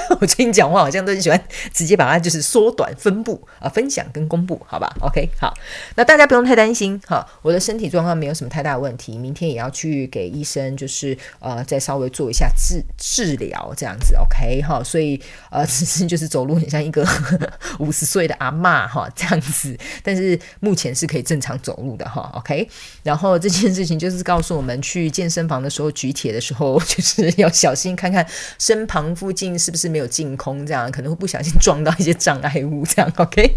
[0.21, 1.43] 我最近讲话好像都很喜欢
[1.73, 5.55] 直接把它就是缩短分布啊，分享跟公布，好吧？OK，好，
[5.97, 15.19] 那大家不用太担心哈，我的身体状况没有什么太大问题，明天也要去给医生就是呃再稍微做一下治治疗这样子，OK 哈，所以
[15.51, 16.83] 呃只是就是走路很像。
[16.83, 17.07] 一个
[17.79, 22.69] 五十岁的阿嬷哈，这样子，但是目前是可以正常走路的哈，OK。
[23.05, 28.27] 然后这件事情就是告诉我们，去健身房的时候举铁的时候， 就是要小心看看
[28.59, 33.55] 身旁附近是不是没有净空，这样可能会不小心撞到一些障碍物，这样 OK。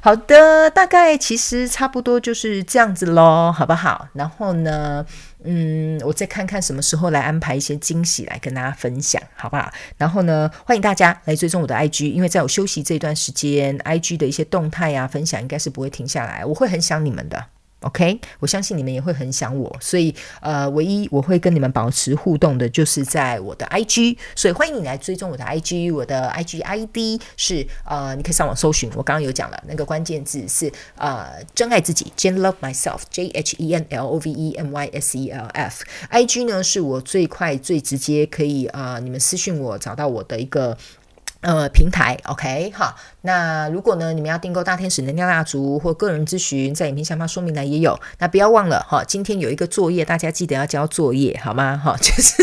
[0.00, 4.08] 好的，大概其实差不多就是这样子喽，好不好？
[4.14, 5.04] 然后呢，
[5.44, 9.70] 嗯，我再看看什么时候来安排一些惊喜来跟大家分享，好不好？
[9.98, 17.46] 然后呢，欢迎大家来追踪我的 IG，因为在我休息这段时间，IG 的一些动态啊分享应该是不会停下来，我会很想你们的。
[17.80, 34.72] OK，我相信你们也会很想我，所以呃，唯一我会跟你们保持互动的，就是在我的 IG，所以欢迎你来追踪我的 IG，我的 IG ID 是呃，你可以上网搜寻，我刚刚有讲了，那个关键字是呃，真爱自己，Jen Love Myself，J H E N L O V E M
[34.72, 40.76] Y S E L F，IG 呢是我最快最直接可以呃，你们私讯我找到我的一个。
[41.46, 42.96] 呃，平台，OK，好。
[43.20, 48.00] 那如果呢，你们要订购大天使能量蜡烛或个人咨询，在影片下方说明栏也有。
[48.18, 51.76] 那不要忘了哈，今天有一个作业，大家记得要交作业，好吗？
[51.76, 52.34] 哈， 就是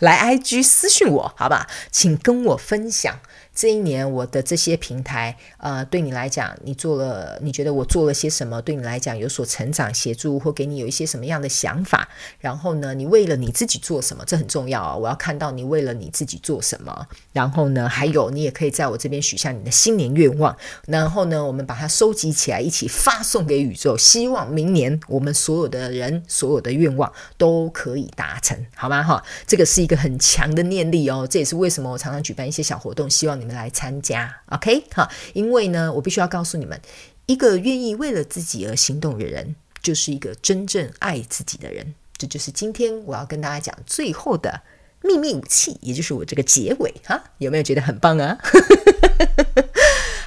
[0.00, 1.66] 来 IG 私讯我，好吧？
[1.90, 3.18] 请跟我分享。
[3.60, 8.62] 这一年我的这些平台，呃，对你来讲，你做了，你觉得我做了些什么？
[8.62, 12.08] 对你来讲有所成长、协助，或给你有一些什么样的想法？
[12.38, 14.24] 然后呢，你为了你自己做什么？
[14.26, 14.96] 这很重要啊！
[14.96, 17.06] 我要看到你为了你自己做什么。
[17.34, 20.56] 然后呢，还有你也可以在我这边许下你的新年愿望。
[20.86, 23.94] 然后呢，我们把它收集起来，一起发送给宇宙。
[23.94, 29.02] 希望明年我们所有的人所有的愿望都可以达成，好吗？
[29.02, 31.28] 哈，这个是一个很强的念力哦。
[31.30, 36.80] 这也是为什么我常常举办一些小活动，希望你来参加，OK，好，因为呢，我必须要告诉你们，
[37.26, 41.94] 一个愿意为了自己而行动的人，就是一个真正爱自己的人。
[42.16, 44.60] 这就是今天我要跟大家讲最后的
[45.02, 48.38] 秘密武器，也就是我这个结尾，哈，有没有觉得很棒啊？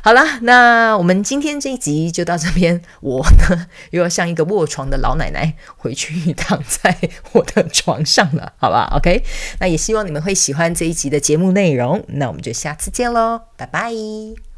[0.06, 2.82] 好了，那我们今天这一集就到这边。
[3.00, 6.98] 我呢，又要像一个卧床的老奶奶，回去躺在
[7.32, 8.92] 我的床上了，好吧？
[9.00, 9.24] OK，
[9.62, 12.04] 那也希望你们会喜欢这一集的节目内容。
[12.08, 14.53] 那我们就下次见喽，拜拜。